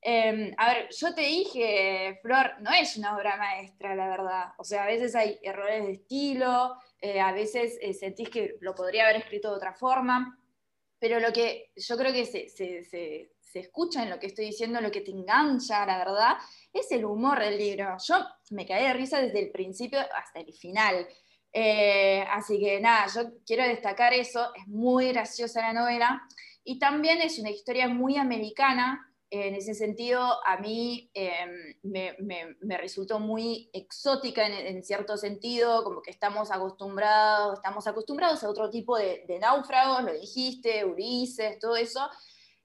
Em, 0.00 0.54
a 0.56 0.72
ver, 0.72 0.88
yo 0.96 1.14
te 1.14 1.22
dije, 1.22 2.18
Flor, 2.22 2.60
no 2.60 2.70
es 2.72 2.96
una 2.96 3.16
obra 3.16 3.36
maestra, 3.36 3.94
la 3.96 4.08
verdad. 4.08 4.44
O 4.58 4.62
sea, 4.62 4.84
a 4.84 4.86
veces 4.86 5.14
hay 5.16 5.38
errores 5.42 5.84
de 5.84 5.92
estilo, 5.94 6.76
eh, 7.00 7.20
a 7.20 7.32
veces 7.32 7.76
eh, 7.80 7.92
sentís 7.92 8.30
que 8.30 8.56
lo 8.60 8.74
podría 8.74 9.04
haber 9.04 9.16
escrito 9.16 9.50
de 9.50 9.56
otra 9.56 9.74
forma, 9.74 10.38
pero 10.98 11.20
lo 11.20 11.32
que 11.32 11.72
yo 11.74 11.96
creo 11.96 12.12
que 12.12 12.24
se, 12.24 12.48
se, 12.48 13.32
escucha 13.54 14.02
en 14.02 14.10
lo 14.10 14.18
que 14.18 14.26
estoy 14.26 14.46
diciendo, 14.46 14.82
lo 14.82 14.90
que 14.90 15.00
te 15.00 15.10
engancha, 15.10 15.86
la 15.86 15.96
verdad, 15.96 16.36
es 16.72 16.92
el 16.92 17.06
humor 17.06 17.40
del 17.40 17.56
libro. 17.56 17.96
Yo 18.06 18.16
me 18.50 18.66
caí 18.66 18.84
de 18.84 18.92
risa 18.92 19.20
desde 19.20 19.40
el 19.40 19.50
principio 19.50 19.98
hasta 19.98 20.40
el 20.40 20.52
final. 20.52 21.08
Eh, 21.52 22.22
así 22.30 22.60
que 22.60 22.80
nada, 22.80 23.06
yo 23.14 23.22
quiero 23.46 23.64
destacar 23.64 24.12
eso, 24.12 24.54
es 24.54 24.66
muy 24.68 25.08
graciosa 25.08 25.62
la 25.62 25.72
novela 25.72 26.22
y 26.64 26.78
también 26.78 27.22
es 27.22 27.38
una 27.38 27.50
historia 27.50 27.88
muy 27.88 28.18
americana, 28.18 29.10
en 29.30 29.54
ese 29.54 29.74
sentido, 29.74 30.22
a 30.44 30.58
mí 30.58 31.10
em, 31.14 31.74
me, 31.82 32.76
resultó 32.78 33.18
muy 33.18 33.70
exótica 33.72 34.46
en, 34.46 34.82
cierto 34.84 35.16
sentido, 35.16 35.82
como 35.84 36.02
que 36.02 36.10
estamos 36.10 36.50
acostumbrados, 36.50 37.54
estamos 37.54 37.86
acostumbrados 37.86 38.44
a 38.44 38.50
otro 38.50 38.70
tipo 38.70 38.96
de, 38.96 39.24
de 39.26 39.38
náufragos, 39.38 40.04
lo 40.04 40.12
dijiste, 40.12 40.84
Ulises, 40.84 41.58
todo 41.58 41.76
eso, 41.76 42.08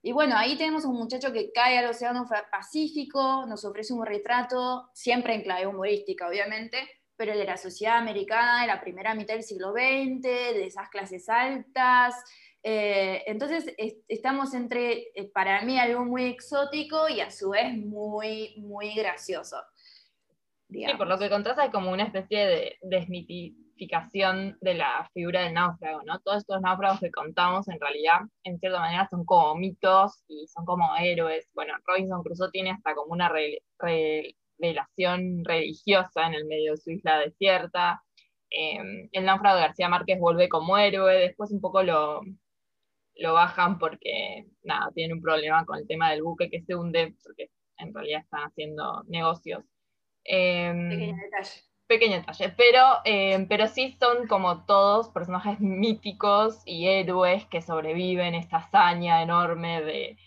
y 0.03 0.13
bueno, 0.13 0.35
ahí 0.35 0.57
tenemos 0.57 0.83
a 0.83 0.87
un 0.87 0.97
muchacho 0.97 1.31
que 1.31 1.51
cae 1.51 1.77
al 1.77 1.85
Océano 1.85 2.27
Pacífico, 2.51 3.45
nos 3.45 3.63
ofrece 3.65 3.93
un 3.93 4.05
retrato, 4.05 4.89
siempre 4.93 5.35
en 5.35 5.43
clave 5.43 5.67
humorística, 5.67 6.27
obviamente, 6.27 6.77
pero 7.15 7.37
de 7.37 7.45
la 7.45 7.55
sociedad 7.55 7.97
americana 7.97 8.61
de 8.61 8.67
la 8.67 8.81
primera 8.81 9.13
mitad 9.13 9.35
del 9.35 9.43
siglo 9.43 9.73
XX, 9.73 10.23
de 10.23 10.65
esas 10.65 10.89
clases 10.89 11.29
altas. 11.29 12.15
Eh, 12.63 13.23
entonces 13.25 13.73
estamos 14.07 14.53
entre, 14.53 15.07
eh, 15.15 15.31
para 15.33 15.63
mí, 15.63 15.79
algo 15.79 16.05
muy 16.05 16.25
exótico 16.25 17.09
y 17.09 17.19
a 17.19 17.31
su 17.31 17.49
vez 17.49 17.75
muy, 17.75 18.53
muy 18.57 18.93
gracioso. 18.93 19.57
Sí, 20.69 20.85
por 20.97 21.07
lo 21.07 21.17
que 21.17 21.29
contrasta 21.29 21.63
hay 21.63 21.71
como 21.71 21.91
una 21.91 22.03
especie 22.03 22.45
de 22.45 22.77
desmitificación 22.81 24.57
de 24.61 24.75
la 24.75 25.09
figura 25.13 25.41
del 25.43 25.53
náufrago, 25.53 26.01
¿no? 26.03 26.19
Todos 26.19 26.37
estos 26.37 26.61
náufragos 26.61 27.01
que 27.01 27.11
contamos 27.11 27.67
en 27.67 27.79
realidad, 27.79 28.21
en 28.43 28.57
cierta 28.59 28.79
manera, 28.79 29.07
son 29.09 29.25
como 29.25 29.55
mitos 29.55 30.23
y 30.27 30.47
son 30.47 30.63
como 30.65 30.95
héroes. 30.97 31.49
Bueno, 31.53 31.73
Robinson 31.83 32.23
Crusoe 32.23 32.51
tiene 32.51 32.71
hasta 32.71 32.95
como 32.95 33.11
una 33.11 33.29
revelación 33.79 35.43
religiosa 35.43 36.27
en 36.27 36.35
el 36.35 36.45
medio 36.45 36.71
de 36.71 36.77
su 36.77 36.91
isla 36.91 37.19
desierta. 37.19 38.01
Em, 38.49 39.09
el 39.11 39.25
náufrago 39.25 39.57
de 39.57 39.63
García 39.63 39.89
Márquez 39.89 40.19
vuelve 40.19 40.47
como 40.47 40.77
héroe, 40.77 41.15
después 41.15 41.51
un 41.51 41.61
poco 41.61 41.83
lo, 41.83 42.21
lo 43.21 43.33
bajan 43.33 43.79
porque, 43.79 44.45
nada, 44.63 44.91
tienen 44.93 45.17
un 45.17 45.21
problema 45.21 45.65
con 45.65 45.77
el 45.79 45.87
tema 45.87 46.11
del 46.11 46.23
buque 46.23 46.49
que 46.49 46.61
se 46.61 46.75
hunde, 46.75 47.15
porque 47.23 47.49
en 47.77 47.93
realidad 47.93 48.21
están 48.21 48.43
haciendo 48.43 49.03
negocios 49.07 49.63
Em, 50.23 50.89
pequeño 50.89 51.15
detalle. 51.15 51.61
Pequeño 51.87 52.15
detalle, 52.17 52.49
pero, 52.55 52.99
em, 53.05 53.47
pero 53.47 53.67
sí 53.67 53.97
son 53.99 54.27
como 54.27 54.65
todos 54.65 55.09
personajes 55.09 55.59
míticos 55.59 56.61
y 56.65 56.87
héroes 56.87 57.45
que 57.47 57.61
sobreviven 57.61 58.35
esta 58.35 58.57
hazaña 58.57 59.21
enorme 59.21 59.81
de 59.81 60.17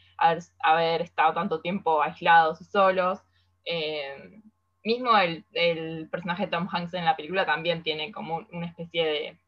haber, 0.60 1.02
estado 1.02 1.34
tanto 1.34 1.60
tiempo 1.60 2.02
aislados 2.02 2.60
y 2.60 2.64
solos. 2.64 3.20
Em, 3.64 4.42
mismo 4.84 5.16
el, 5.16 5.44
el, 5.52 6.08
personaje 6.10 6.44
de 6.44 6.50
Tom 6.50 6.68
Hanks 6.70 6.94
en 6.94 7.04
la 7.04 7.16
película 7.16 7.46
también 7.46 7.82
tiene 7.82 8.12
como 8.12 8.46
una 8.52 8.66
especie 8.66 9.04
de 9.04 9.38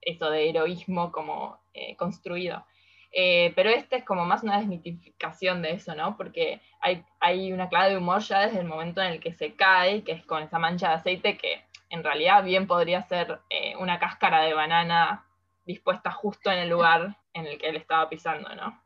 eso 0.00 0.30
de 0.30 0.50
heroísmo 0.50 1.12
como 1.12 1.58
eh, 1.72 1.96
construido. 1.96 2.64
Eh, 3.16 3.52
pero 3.54 3.70
este 3.70 3.96
es 3.96 4.04
como 4.04 4.24
más 4.24 4.42
una 4.42 4.58
desmitificación 4.58 5.62
de 5.62 5.74
eso, 5.74 5.94
¿no? 5.94 6.16
Porque 6.16 6.60
hay, 6.80 7.04
hay, 7.20 7.52
una 7.52 7.68
clave 7.68 7.90
de 7.90 7.98
humor 7.98 8.20
ya 8.22 8.40
desde 8.40 8.58
el 8.58 8.66
momento 8.66 9.00
en 9.00 9.12
el 9.12 9.20
que 9.20 9.32
se 9.32 9.54
cae, 9.54 10.02
que 10.02 10.12
es 10.12 10.24
con 10.24 10.42
esa 10.42 10.58
mancha 10.58 10.88
de 10.88 10.94
aceite 10.94 11.38
que 11.38 11.62
en 11.90 12.02
realidad 12.02 12.42
bien 12.42 12.66
podría 12.66 13.02
ser 13.02 13.38
eh, 13.50 13.76
una 13.76 14.00
cáscara 14.00 14.42
de 14.42 14.52
banana 14.52 15.24
dispuesta 15.64 16.10
justo 16.10 16.50
en 16.50 16.58
el 16.58 16.68
lugar 16.68 17.16
en 17.32 17.46
el 17.46 17.56
que 17.56 17.68
él 17.68 17.76
estaba 17.76 18.08
pisando, 18.08 18.52
¿no? 18.56 18.82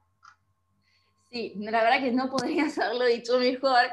Sí, 1.31 1.55
la 1.57 1.83
verdad 1.83 2.01
que 2.01 2.13
no 2.13 2.29
podrías 2.29 2.79
haberlo 2.79 3.07
dicho 3.07 3.39
mejor, 3.39 3.87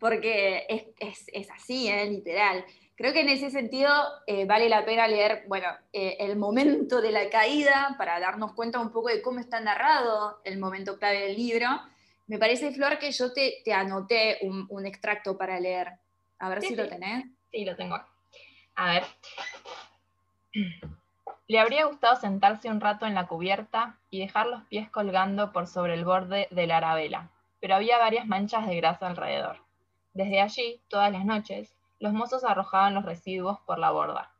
porque 0.00 0.66
es, 0.68 0.86
es, 0.98 1.24
es 1.32 1.50
así, 1.50 1.88
¿eh? 1.88 2.06
literal. 2.06 2.64
Creo 2.96 3.12
que 3.12 3.20
en 3.20 3.28
ese 3.28 3.50
sentido 3.50 3.90
eh, 4.26 4.46
vale 4.46 4.68
la 4.68 4.84
pena 4.84 5.06
leer, 5.06 5.44
bueno, 5.46 5.68
eh, 5.92 6.16
el 6.20 6.36
momento 6.36 7.00
de 7.00 7.12
la 7.12 7.30
caída 7.30 7.94
para 7.96 8.18
darnos 8.18 8.54
cuenta 8.54 8.80
un 8.80 8.90
poco 8.90 9.08
de 9.08 9.22
cómo 9.22 9.38
está 9.38 9.60
narrado 9.60 10.40
el 10.44 10.58
momento 10.58 10.98
clave 10.98 11.20
del 11.20 11.36
libro. 11.36 11.68
Me 12.26 12.38
parece, 12.38 12.72
Flor, 12.72 12.98
que 12.98 13.12
yo 13.12 13.32
te, 13.32 13.62
te 13.64 13.72
anoté 13.72 14.38
un, 14.42 14.86
extracto 14.86 15.36
para 15.36 15.60
leer. 15.60 15.92
A 16.38 16.48
ver 16.48 16.62
si 16.62 16.74
lo 16.74 16.88
tenés. 16.88 17.26
Sí, 17.50 17.64
lo 17.64 17.76
tengo. 17.76 17.98
A 18.76 18.92
ver. 18.92 19.04
Le 21.48 21.58
habría 21.58 21.86
gustado 21.86 22.16
sentarse 22.16 22.68
un 22.68 22.80
rato 22.80 23.06
en 23.06 23.14
la 23.14 23.26
cubierta 23.26 23.98
y 24.10 24.20
dejar 24.20 24.46
los 24.46 24.62
pies 24.64 24.88
colgando 24.88 25.52
por 25.52 25.66
sobre 25.66 25.94
el 25.94 26.04
borde 26.04 26.48
de 26.50 26.66
la 26.66 26.78
arabela, 26.78 27.30
pero 27.60 27.74
había 27.74 27.98
varias 27.98 28.26
manchas 28.26 28.66
de 28.66 28.76
grasa 28.76 29.06
alrededor. 29.06 29.69
Desde 30.12 30.40
allí, 30.40 30.80
todas 30.88 31.12
las 31.12 31.24
noches, 31.24 31.72
los 32.00 32.12
mozos 32.12 32.42
arrojaban 32.44 32.94
los 32.94 33.04
residuos 33.04 33.60
por 33.60 33.78
la 33.78 33.92
borda. 33.92 34.32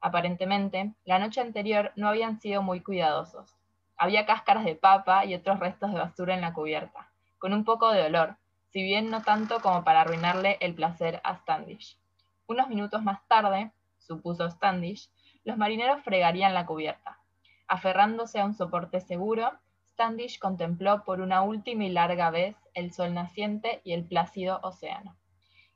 Aparentemente, 0.00 0.92
la 1.04 1.18
noche 1.18 1.40
anterior 1.40 1.92
no 1.96 2.08
habían 2.08 2.40
sido 2.40 2.62
muy 2.62 2.80
cuidadosos. 2.80 3.56
Había 3.96 4.24
cáscaras 4.24 4.64
de 4.64 4.76
papa 4.76 5.24
y 5.24 5.34
otros 5.34 5.58
restos 5.58 5.92
de 5.92 5.98
basura 5.98 6.34
en 6.34 6.42
la 6.42 6.52
cubierta, 6.52 7.10
con 7.38 7.52
un 7.52 7.64
poco 7.64 7.90
de 7.90 8.02
olor, 8.04 8.36
si 8.70 8.82
bien 8.82 9.10
no 9.10 9.22
tanto 9.22 9.60
como 9.60 9.82
para 9.82 10.02
arruinarle 10.02 10.58
el 10.60 10.74
placer 10.74 11.20
a 11.24 11.36
Standish. 11.36 11.98
Unos 12.46 12.68
minutos 12.68 13.02
más 13.02 13.26
tarde, 13.26 13.72
supuso 13.98 14.48
Standish, 14.48 15.10
los 15.42 15.56
marineros 15.56 16.02
fregarían 16.04 16.54
la 16.54 16.66
cubierta. 16.66 17.18
Aferrándose 17.66 18.38
a 18.38 18.44
un 18.44 18.54
soporte 18.54 19.00
seguro, 19.00 19.58
Standish 19.96 20.38
contempló 20.38 21.04
por 21.04 21.22
una 21.22 21.40
última 21.40 21.84
y 21.84 21.88
larga 21.88 22.28
vez 22.28 22.54
el 22.74 22.92
sol 22.92 23.14
naciente 23.14 23.80
y 23.82 23.94
el 23.94 24.04
plácido 24.04 24.60
océano. 24.62 25.16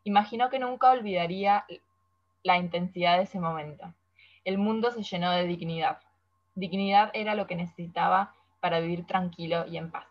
Imaginó 0.04 0.50
que 0.50 0.59
nunca 0.59 0.90
olvidaría 0.90 1.64
la 2.42 2.59
intensidad 2.59 3.16
de 3.16 3.22
ese 3.22 3.40
momento. 3.40 3.94
El 4.44 4.59
mundo 4.59 4.90
se 4.90 5.02
llenó 5.02 5.30
de 5.30 5.46
dignidad. 5.46 6.00
Dignidad 6.54 7.11
era 7.14 7.35
lo 7.35 7.46
que 7.46 7.56
necesitaba 7.56 8.35
para 8.61 8.80
vivir 8.80 9.06
tranquilo 9.06 9.66
y 9.66 9.78
en 9.78 9.90
paz. 9.90 10.06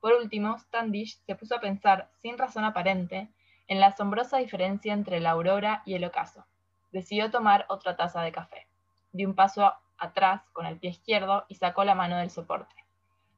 Por 0.00 0.12
último, 0.12 0.56
Standish 0.60 1.18
se 1.26 1.34
puso 1.34 1.56
a 1.56 1.60
pensar, 1.60 2.08
sin 2.22 2.38
razón 2.38 2.62
aparente, 2.62 3.28
en 3.66 3.80
la 3.80 3.88
asombrosa 3.88 4.38
diferencia 4.38 4.92
entre 4.92 5.18
la 5.18 5.32
aurora 5.32 5.82
y 5.84 5.94
el 5.94 6.04
ocaso. 6.04 6.46
Decidió 6.92 7.32
tomar 7.32 7.66
otra 7.70 7.96
taza 7.96 8.22
de 8.22 8.30
café. 8.30 8.68
Dio 9.10 9.28
un 9.28 9.34
paso 9.34 9.72
atrás 9.98 10.42
con 10.52 10.64
el 10.66 10.78
pie 10.78 10.90
izquierdo 10.90 11.44
y 11.48 11.56
sacó 11.56 11.82
la 11.82 11.96
mano 11.96 12.18
del 12.18 12.30
soporte. 12.30 12.85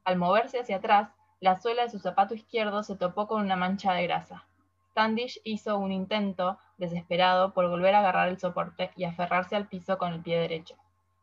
Al 0.09 0.17
moverse 0.17 0.59
hacia 0.59 0.77
atrás, 0.77 1.11
la 1.39 1.61
suela 1.61 1.83
de 1.83 1.91
su 1.91 1.99
zapato 1.99 2.35
izquierdo 2.35 2.83
se 2.83 2.97
topó 2.97 3.27
con 3.27 3.43
una 3.43 3.57
mancha 3.57 3.93
de 3.93 4.05
grasa. 4.05 4.47
Standish 4.93 5.39
hizo 5.45 5.77
un 5.77 5.93
intento 5.93 6.59
desesperado 6.79 7.53
por 7.53 7.69
volver 7.69 7.95
a 7.95 7.99
agarrar 7.99 8.29
el 8.29 8.39
soporte 8.39 8.91
y 8.97 9.05
aferrarse 9.05 9.55
al 9.55 9.69
piso 9.69 9.99
con 9.99 10.15
el 10.15 10.23
pie 10.23 10.39
derecho, 10.39 10.77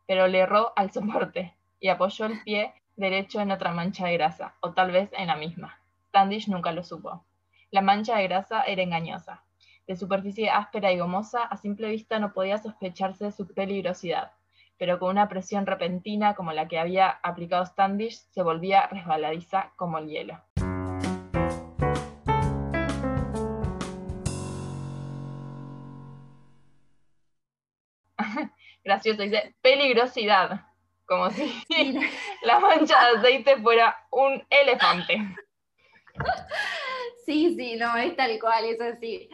pero 0.06 0.28
le 0.28 0.38
erró 0.38 0.72
al 0.76 0.92
soporte 0.92 1.56
y 1.80 1.88
apoyó 1.88 2.26
el 2.26 2.40
pie 2.44 2.74
derecho 2.94 3.40
en 3.40 3.50
otra 3.50 3.72
mancha 3.72 4.06
de 4.06 4.12
grasa, 4.12 4.54
o 4.60 4.72
tal 4.72 4.92
vez 4.92 5.10
en 5.14 5.26
la 5.26 5.34
misma. 5.34 5.80
Standish 6.10 6.48
nunca 6.48 6.70
lo 6.70 6.84
supo. 6.84 7.24
La 7.72 7.80
mancha 7.80 8.18
de 8.18 8.28
grasa 8.28 8.62
era 8.62 8.82
engañosa. 8.84 9.42
De 9.88 9.96
superficie 9.96 10.48
áspera 10.48 10.92
y 10.92 10.98
gomosa, 11.00 11.42
a 11.42 11.56
simple 11.56 11.90
vista 11.90 12.20
no 12.20 12.32
podía 12.32 12.58
sospecharse 12.58 13.32
su 13.32 13.48
peligrosidad, 13.48 14.30
pero 14.78 14.98
con 14.98 15.10
una 15.10 15.28
presión 15.28 15.66
repentina 15.66 16.34
como 16.34 16.52
la 16.52 16.68
que 16.68 16.78
había 16.78 17.08
aplicado 17.22 17.64
Standish, 17.64 18.26
se 18.30 18.42
volvía 18.42 18.86
resbaladiza 18.88 19.72
como 19.76 19.98
el 19.98 20.08
hielo. 20.08 20.40
gracioso, 28.84 29.22
dice 29.22 29.54
peligrosidad, 29.62 30.66
como 31.06 31.30
si 31.30 31.64
la 32.42 32.60
mancha 32.60 33.10
de 33.10 33.18
aceite 33.18 33.56
fuera 33.56 33.96
un 34.10 34.44
elefante. 34.50 35.18
Sí, 37.26 37.56
sí, 37.58 37.74
no, 37.74 37.96
es 37.96 38.14
tal 38.14 38.38
cual, 38.38 38.66
es 38.66 38.80
así. 38.80 39.28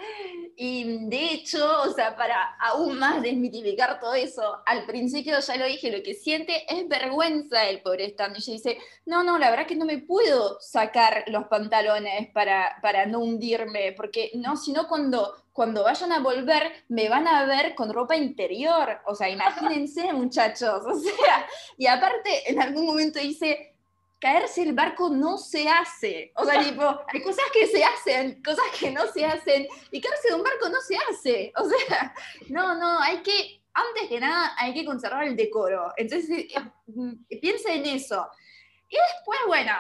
Y 0.56 1.08
de 1.08 1.26
hecho, 1.26 1.82
o 1.82 1.92
sea, 1.92 2.16
para 2.16 2.56
aún 2.58 2.98
más 2.98 3.20
desmitificar 3.20 4.00
todo 4.00 4.14
eso, 4.14 4.62
al 4.64 4.86
principio 4.86 5.38
ya 5.38 5.56
lo 5.56 5.66
dije, 5.66 5.94
lo 5.94 6.02
que 6.02 6.14
siente 6.14 6.64
es 6.74 6.88
vergüenza 6.88 7.68
el 7.68 7.82
pobre 7.82 8.06
Stan. 8.06 8.32
Y 8.34 8.52
dice, 8.52 8.78
no, 9.04 9.22
no, 9.22 9.38
la 9.38 9.50
verdad 9.50 9.66
que 9.66 9.76
no 9.76 9.84
me 9.84 9.98
puedo 9.98 10.58
sacar 10.60 11.24
los 11.26 11.48
pantalones 11.48 12.30
para, 12.32 12.78
para 12.80 13.04
no 13.04 13.18
hundirme, 13.18 13.92
porque 13.92 14.30
no, 14.36 14.56
sino 14.56 14.88
cuando, 14.88 15.44
cuando 15.52 15.84
vayan 15.84 16.12
a 16.12 16.20
volver 16.20 16.72
me 16.88 17.10
van 17.10 17.28
a 17.28 17.44
ver 17.44 17.74
con 17.74 17.92
ropa 17.92 18.16
interior. 18.16 19.00
O 19.04 19.14
sea, 19.14 19.28
imagínense, 19.28 20.14
muchachos. 20.14 20.82
O 20.86 20.98
sea, 20.98 21.46
y 21.76 21.86
aparte 21.86 22.50
en 22.50 22.60
algún 22.62 22.86
momento 22.86 23.18
dice, 23.18 23.71
caerse 24.22 24.62
el 24.62 24.72
barco 24.72 25.08
no 25.08 25.36
se 25.36 25.68
hace. 25.68 26.30
O 26.36 26.44
sea, 26.44 26.62
tipo, 26.62 27.00
hay 27.12 27.20
cosas 27.20 27.44
que 27.52 27.66
se 27.66 27.84
hacen, 27.84 28.40
cosas 28.40 28.64
que 28.78 28.92
no 28.92 29.04
se 29.08 29.24
hacen, 29.24 29.66
y 29.90 30.00
caerse 30.00 30.28
de 30.28 30.34
un 30.36 30.44
barco 30.44 30.68
no 30.68 30.80
se 30.80 30.96
hace. 30.96 31.52
O 31.62 31.68
sea, 31.68 32.14
no, 32.48 32.76
no, 32.76 33.00
hay 33.00 33.18
que, 33.18 33.62
antes 33.74 34.08
que 34.08 34.20
nada, 34.20 34.54
hay 34.56 34.72
que 34.74 34.84
conservar 34.84 35.24
el 35.24 35.34
decoro. 35.34 35.92
Entonces, 35.96 36.30
eh, 36.38 36.54
mm, 36.86 37.24
piensa 37.40 37.72
en 37.72 37.84
eso. 37.84 38.28
Y 38.88 38.96
después, 38.96 39.40
bueno, 39.48 39.72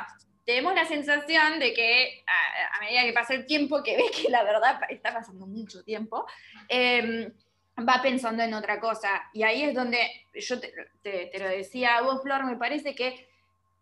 tenemos 0.44 0.74
la 0.74 0.86
sensación 0.86 1.60
de 1.60 1.72
que 1.72 2.24
a, 2.26 2.80
medida 2.80 3.04
que 3.04 3.12
pasa 3.12 3.34
el 3.34 3.46
tiempo, 3.46 3.80
que 3.84 3.96
ves 3.96 4.10
que 4.10 4.28
la 4.28 4.42
verdad 4.42 4.80
está 4.88 5.14
pasando 5.14 5.46
mucho 5.46 5.84
tiempo, 5.84 6.26
em, 6.68 7.32
va 7.88 8.02
pensando 8.02 8.42
en 8.42 8.54
otra 8.54 8.80
cosa. 8.80 9.22
Y 9.32 9.44
ahí 9.44 9.62
es 9.62 9.72
donde 9.72 9.98
yo 10.34 10.58
te, 10.58 11.30
lo 11.38 11.48
decía 11.48 11.98
a 11.98 12.18
Flor, 12.18 12.44
me 12.44 12.56
parece 12.56 12.96
que 12.96 13.31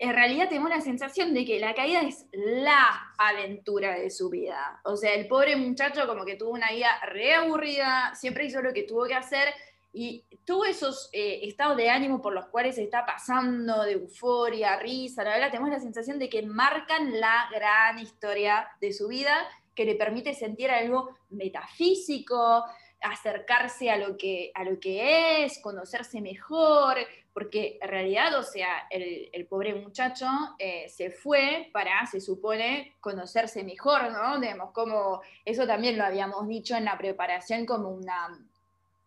en 0.00 0.14
realidad 0.14 0.48
tenemos 0.48 0.70
la 0.70 0.80
sensación 0.80 1.34
de 1.34 1.44
que 1.44 1.60
la 1.60 1.74
caída 1.74 2.00
es 2.00 2.24
la 2.32 3.12
aventura 3.18 3.98
de 3.98 4.08
su 4.08 4.30
vida. 4.30 4.80
O 4.84 4.96
sea, 4.96 5.12
el 5.12 5.28
pobre 5.28 5.56
muchacho 5.56 6.06
como 6.06 6.24
que 6.24 6.36
tuvo 6.36 6.52
una 6.52 6.70
vida 6.70 6.98
reaburrida, 7.04 8.14
siempre 8.14 8.46
hizo 8.46 8.62
lo 8.62 8.72
que 8.72 8.84
tuvo 8.84 9.04
que 9.04 9.14
hacer 9.14 9.52
y 9.92 10.24
tuvo 10.46 10.64
esos 10.64 11.10
eh, 11.12 11.40
estados 11.42 11.76
de 11.76 11.90
ánimo 11.90 12.22
por 12.22 12.32
los 12.32 12.46
cuales 12.46 12.76
se 12.76 12.84
está 12.84 13.04
pasando, 13.04 13.82
de 13.82 13.92
euforia, 13.92 14.78
risa, 14.78 15.22
la 15.22 15.34
verdad 15.34 15.50
tenemos 15.50 15.70
la 15.70 15.80
sensación 15.80 16.18
de 16.18 16.30
que 16.30 16.46
marcan 16.46 17.20
la 17.20 17.50
gran 17.52 17.98
historia 17.98 18.68
de 18.80 18.94
su 18.94 19.08
vida 19.08 19.46
que 19.74 19.84
le 19.84 19.96
permite 19.96 20.32
sentir 20.32 20.70
algo 20.70 21.14
metafísico, 21.28 22.64
acercarse 23.02 23.90
a 23.90 23.96
lo, 23.96 24.16
que, 24.16 24.50
a 24.54 24.64
lo 24.64 24.78
que 24.80 25.44
es, 25.44 25.58
conocerse 25.62 26.20
mejor, 26.20 26.96
porque 27.32 27.78
en 27.80 27.88
realidad, 27.88 28.36
o 28.38 28.42
sea, 28.42 28.86
el, 28.90 29.46
pobre 29.46 29.74
muchacho 29.74 30.26
eh, 30.58 30.88
se 30.88 31.10
fue 31.10 31.70
para, 31.72 32.06
se 32.06 32.20
supone, 32.20 32.94
conocerse 33.00 33.62
mejor, 33.64 34.10
¿no? 34.12 34.40
Digamos, 34.40 34.72
como 34.72 35.20
eso 35.44 35.66
también 35.66 35.96
lo 35.96 36.04
habíamos 36.04 36.46
dicho 36.48 36.76
en 36.76 36.84
la 36.84 36.98
preparación 36.98 37.66
como 37.66 37.90
una, 37.90 38.28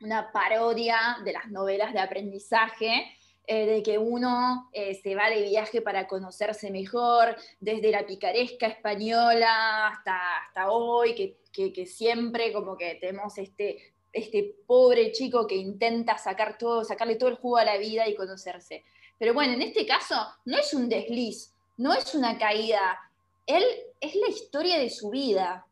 una 0.01 0.31
parodia 0.31 1.17
de 1.23 1.33
las 1.33 1.49
novelas 1.49 1.93
de 1.93 1.99
aprendizaje, 1.99 3.13
eh, 3.45 3.65
de 3.65 3.83
que 3.83 3.97
uno 3.97 4.69
eh, 4.71 4.95
se 4.95 5.15
va 5.15 5.29
de 5.29 5.41
viaje 5.41 5.81
para 5.81 6.07
conocerse 6.07 6.71
mejor, 6.71 7.35
desde 7.59 7.91
la 7.91 8.05
picaresca 8.05 8.67
española 8.67 9.89
hasta, 9.89 10.37
hasta 10.37 10.71
hoy, 10.71 11.13
que, 11.13 11.73
que, 11.73 11.85
siempre 11.85 12.53
como 12.53 12.77
que 12.77 12.95
tenemos 12.95 13.37
este, 13.37 13.92
este 14.13 14.55
pobre 14.65 15.11
chico 15.11 15.45
que 15.47 15.55
intenta 15.55 16.17
sacar 16.17 16.57
todo, 16.57 16.83
sacarle 16.83 17.15
todo 17.15 17.29
el 17.29 17.35
jugo 17.35 17.57
a 17.57 17.65
la 17.65 17.77
vida 17.77 18.07
y 18.07 18.15
conocerse. 18.15 18.85
Pero 19.17 19.33
bueno, 19.33 19.53
en 19.53 19.61
este 19.61 19.85
caso 19.85 20.15
no 20.45 20.57
es 20.57 20.73
un 20.73 20.87
desliz, 20.87 21.53
no 21.77 21.93
es 21.93 22.15
una 22.15 22.37
caída, 22.37 22.99
él 23.45 23.63
es 23.99 24.15
la 24.15 24.29
historia 24.29 24.79
de 24.79 24.89
su 24.89 25.09
vida, 25.09 25.65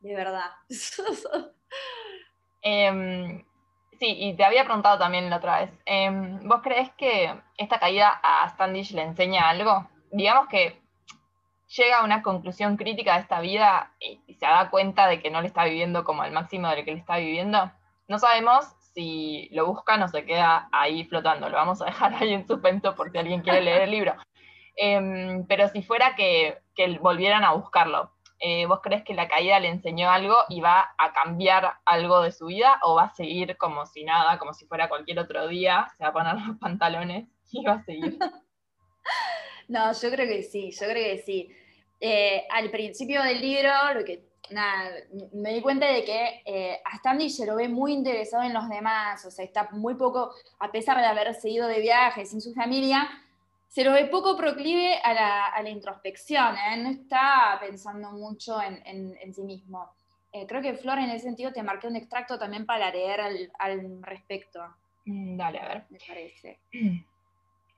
de 0.00 0.14
verdad. 0.14 0.50
Em, 2.68 3.44
Sí, 3.98 4.14
y 4.18 4.34
te 4.34 4.44
había 4.44 4.64
preguntado 4.64 4.98
también 4.98 5.30
la 5.30 5.36
otra 5.36 5.60
vez, 5.60 5.70
em, 5.86 6.46
¿vos 6.46 6.60
crees 6.62 6.90
que 6.98 7.34
esta 7.56 7.78
caída 7.78 8.20
a 8.22 8.48
Standish 8.50 8.92
le 8.92 9.02
enseña 9.02 9.48
algo? 9.48 9.88
Digamos 10.10 10.48
que 10.48 10.78
llega 11.68 11.98
a 11.98 12.04
una 12.04 12.22
conclusión 12.22 12.76
crítica 12.76 13.14
de 13.14 13.20
esta 13.20 13.40
vida 13.40 13.92
y, 14.00 14.34
se 14.34 14.46
da 14.46 14.70
cuenta 14.70 15.06
de 15.06 15.20
que 15.20 15.30
no 15.30 15.40
le 15.40 15.48
está 15.48 15.64
viviendo 15.64 16.04
como 16.04 16.22
al 16.22 16.32
máximo 16.32 16.68
de 16.68 16.76
lo 16.76 16.84
que 16.84 16.92
le 16.92 16.98
está 16.98 17.16
viviendo. 17.16 17.70
No 18.08 18.18
sabemos 18.18 18.66
si 18.94 19.48
lo 19.52 19.66
buscan 19.66 20.02
o 20.02 20.08
se 20.08 20.24
queda 20.24 20.68
ahí 20.72 21.04
flotando. 21.04 21.48
Lo 21.48 21.56
vamos 21.56 21.80
a 21.82 21.86
dejar 21.86 22.14
ahí 22.14 22.32
en 22.32 22.46
suspenso 22.46 22.94
por 22.94 23.10
si 23.10 23.18
alguien 23.18 23.42
quiere 23.42 23.62
leer 23.62 23.82
el 23.82 23.90
libro. 23.90 24.14
Em, 24.76 25.46
pero 25.46 25.68
si 25.68 25.82
fuera 25.82 26.14
que, 26.14 26.58
que 26.74 26.98
volvieran 26.98 27.44
a 27.44 27.52
buscarlo, 27.52 28.12
eh, 28.38 28.66
¿vos 28.66 28.80
crees 28.82 29.02
que 29.02 29.14
la 29.14 29.28
caída 29.28 29.58
le 29.58 29.68
enseñó 29.68 30.10
algo 30.10 30.36
y 30.50 30.60
va 30.60 30.94
a 30.98 31.12
cambiar 31.14 31.78
algo 31.86 32.20
de 32.20 32.32
su 32.32 32.46
vida 32.46 32.78
o 32.82 32.96
va 32.96 33.04
a 33.04 33.14
seguir 33.14 33.56
como 33.56 33.86
si 33.86 34.04
nada, 34.04 34.38
como 34.38 34.52
si 34.52 34.66
fuera 34.66 34.90
cualquier 34.90 35.18
otro 35.18 35.48
día, 35.48 35.88
se 35.96 36.04
va 36.04 36.10
a 36.10 36.12
poner 36.12 36.34
los 36.46 36.58
pantalones 36.58 37.26
y 37.50 37.64
va 37.64 37.74
a 37.74 37.82
seguir? 37.84 38.18
no, 39.68 39.92
yo 39.92 40.10
creo 40.10 40.26
que 40.26 40.42
sí, 40.42 40.70
yo 40.70 40.86
creo 40.86 41.16
que 41.16 41.22
sí. 41.22 41.50
Eh, 42.00 42.44
al 42.50 42.70
principio 42.70 43.22
del 43.22 43.40
libro, 43.40 43.70
lo 43.94 44.04
que 44.04 44.22
nada, 44.50 44.90
me 45.32 45.54
di 45.54 45.60
cuenta 45.60 45.86
de 45.86 46.04
que 46.04 46.42
eh, 46.44 46.80
a 46.84 46.96
Stanley 46.96 47.30
se 47.30 47.46
lo 47.46 47.56
ve 47.56 47.68
muy 47.68 47.92
interesado 47.92 48.42
en 48.44 48.52
los 48.52 48.68
demás, 48.68 49.24
o 49.24 49.30
sea, 49.30 49.44
está 49.44 49.68
muy 49.72 49.94
poco, 49.94 50.32
a 50.58 50.70
pesar 50.70 50.98
de 50.98 51.06
haber 51.06 51.34
seguido 51.34 51.66
de 51.66 51.80
viaje 51.80 52.26
sin 52.26 52.40
su 52.40 52.52
familia, 52.54 53.08
se 53.68 53.84
lo 53.84 53.92
ve 53.92 54.06
poco 54.06 54.36
proclive 54.36 54.98
a 55.02 55.62
la, 55.62 55.68
introspección, 55.68 56.54
¿eh? 56.56 56.76
no 56.78 56.90
está 56.90 57.58
pensando 57.60 58.12
mucho 58.12 58.58
en, 58.62 59.34
sí 59.34 59.42
mismo. 59.42 59.90
Eh, 60.32 60.46
creo 60.46 60.62
que 60.62 60.74
Flor 60.74 60.98
en 60.98 61.10
ese 61.10 61.24
sentido 61.24 61.52
te 61.52 61.62
marqué 61.62 61.86
un 61.86 61.96
extracto 61.96 62.38
también 62.38 62.64
para 62.66 62.90
leer 62.90 63.20
al, 63.20 64.02
respecto. 64.02 64.60
Mm, 65.04 65.36
dale, 65.36 65.60
a 65.60 65.68
ver. 65.68 65.84
Me 65.90 65.98
parece. 66.06 66.58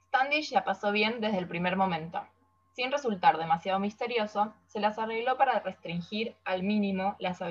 Standish 0.09 0.53
la 0.53 0.65
pasó 0.65 0.91
bien 0.91 1.21
desde 1.21 1.37
el 1.37 1.47
primer 1.47 1.77
momento. 1.77 2.27
Sin 2.73 2.91
resultar 2.91 3.37
demasiado 3.37 3.79
misterioso, 3.79 4.55
se 4.67 4.81
las 4.81 4.99
arregló 4.99 5.37
para 5.37 5.61
restringir 5.61 6.35
al 6.47 6.63
mínimo 6.63 7.15
las 7.19 7.43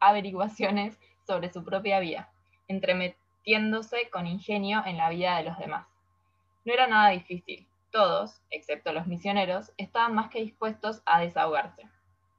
averiguaciones 0.00 0.98
sobre 1.24 1.52
su 1.52 1.62
propia 1.64 2.00
vida, 2.00 2.28
entremetiéndose 2.66 4.10
con 4.10 4.26
ingenio 4.26 4.82
en 4.84 4.96
la 4.96 5.08
vida 5.08 5.36
de 5.36 5.44
los 5.44 5.56
demás. 5.58 5.86
No 6.64 6.72
era 6.72 6.88
nada 6.88 7.10
difícil, 7.10 7.68
todos, 7.92 8.42
excepto 8.50 8.92
los 8.92 9.06
misioneros, 9.06 9.72
estaban 9.76 10.12
más 10.12 10.30
que 10.30 10.40
dispuestos 10.40 11.02
a 11.06 11.20
desahogarse. 11.20 11.88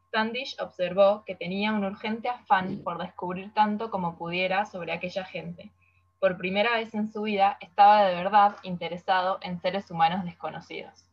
Standish 0.10 0.58
observó 0.60 1.24
que 1.26 1.36
tenía 1.36 1.72
un 1.72 1.86
urgente 1.86 2.28
afán 2.28 2.82
por 2.84 2.98
descubrir 2.98 3.54
tanto 3.54 3.90
como 3.90 4.18
pudiera 4.18 4.66
sobre 4.66 4.92
aquella 4.92 5.24
gente. 5.24 5.72
Por 6.22 6.38
primera 6.38 6.76
vez 6.76 6.94
en 6.94 7.12
su 7.12 7.24
vida 7.24 7.58
estaba 7.62 8.06
de 8.06 8.14
verdad 8.14 8.56
interesado 8.62 9.40
en 9.42 9.60
seres 9.60 9.90
humanos 9.90 10.24
desconocidos. 10.24 11.10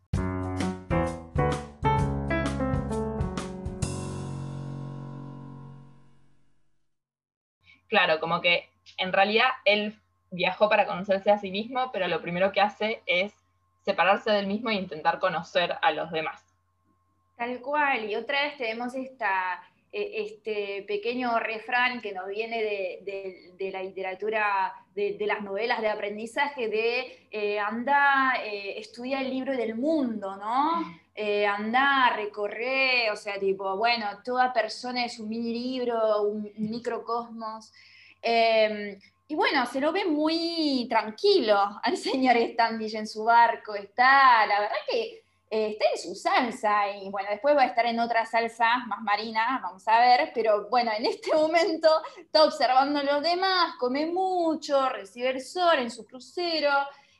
Claro, 7.86 8.20
como 8.20 8.42
que 8.42 8.68
en 8.98 9.14
realidad 9.14 9.46
él 9.64 9.98
viajó 10.30 10.68
para 10.68 10.84
conocerse 10.84 11.30
a 11.30 11.38
sí 11.38 11.50
mismo, 11.50 11.90
pero 11.90 12.06
lo 12.06 12.20
primero 12.20 12.52
que 12.52 12.60
hace 12.60 13.00
es 13.06 13.32
separarse 13.86 14.30
del 14.30 14.46
mismo 14.46 14.68
e 14.68 14.74
intentar 14.74 15.20
conocer 15.20 15.74
a 15.80 15.90
los 15.90 16.10
demás. 16.10 16.54
Tal 17.38 17.62
cual, 17.62 18.10
y 18.10 18.14
otra 18.14 18.42
vez 18.42 18.58
tenemos 18.58 18.94
e, 19.90 20.22
este 20.22 20.84
pequeño 20.86 21.38
refrán 21.38 22.02
que 22.02 22.12
nos 22.12 22.28
viene 22.28 22.62
de, 22.62 23.70
la 23.72 23.82
literatura, 23.82 24.74
de, 24.98 25.26
las 25.26 25.42
novelas 25.42 25.80
de 25.80 25.88
aprendizaje, 25.88 26.68
de 26.68 27.28
eh, 27.30 27.58
anda, 27.60 28.32
eh, 28.44 28.78
estudia 28.78 29.20
el 29.20 29.30
libro 29.30 29.56
del 29.56 29.76
mundo, 29.76 30.36
¿no? 30.36 30.82
Eh, 31.14 31.46
anda, 31.46 32.12
recorrer, 32.16 33.10
o 33.12 33.16
sea, 33.16 33.38
tipo, 33.38 33.76
bueno, 33.76 34.06
toda 34.24 34.52
persona 34.52 35.04
es 35.04 35.20
un 35.20 35.28
mini 35.28 35.52
libro, 35.52 36.22
un 36.22 36.50
microcosmos. 36.56 37.72
Em, 38.20 38.98
y 39.28 39.34
bueno, 39.34 39.66
se 39.66 39.80
lo 39.80 39.92
ve 39.92 40.04
muy 40.04 40.86
tranquilo 40.88 41.56
al 41.82 41.96
señor 41.96 42.36
Standish 42.36 42.96
en 42.96 43.06
su 43.06 43.24
barco. 43.24 43.74
Está, 43.74 44.46
la 44.46 44.60
verdad 44.60 44.76
que 44.90 45.22
está 45.50 45.84
en 45.94 45.98
su 46.00 46.14
salsa 46.14 46.90
y 46.90 47.08
bueno, 47.10 47.28
después 47.30 47.56
va 47.56 47.62
a 47.62 47.66
estar 47.66 47.86
en 47.86 48.00
otra 48.00 48.26
salsa 48.26 48.78
más 48.86 49.00
marina, 49.02 49.60
vamos 49.62 49.86
a 49.88 50.00
ver, 50.00 50.30
pero 50.34 50.68
bueno, 50.68 50.90
en 50.96 51.06
este 51.06 51.32
momento 51.34 51.88
está 52.18 52.44
observando 52.44 53.00
a 53.00 53.02
los 53.02 53.22
demás, 53.22 53.74
come 53.78 54.06
mucho, 54.06 54.88
recibe 54.88 55.30
el 55.30 55.40
sol 55.40 55.78
en 55.78 55.90
su 55.90 56.04
crucero, 56.04 56.70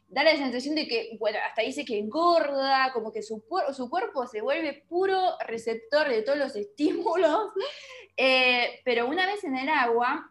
da 0.08 0.22
la 0.22 0.36
sensación 0.36 0.74
de 0.74 0.86
que, 0.86 1.16
bueno, 1.18 1.38
hasta 1.46 1.62
dice 1.62 1.84
que 1.84 1.98
engorda, 1.98 2.92
como 2.92 3.12
que 3.12 3.22
su, 3.22 3.44
su 3.72 3.90
cuerpo 3.90 4.26
se 4.26 4.40
vuelve 4.40 4.84
puro 4.88 5.36
receptor 5.46 6.08
de 6.08 6.22
todos 6.22 6.38
los 6.38 6.56
estímulos, 6.56 7.52
eh, 8.16 8.80
pero 8.84 9.06
una 9.06 9.26
vez 9.26 9.44
en 9.44 9.56
el 9.56 9.68
agua, 9.68 10.30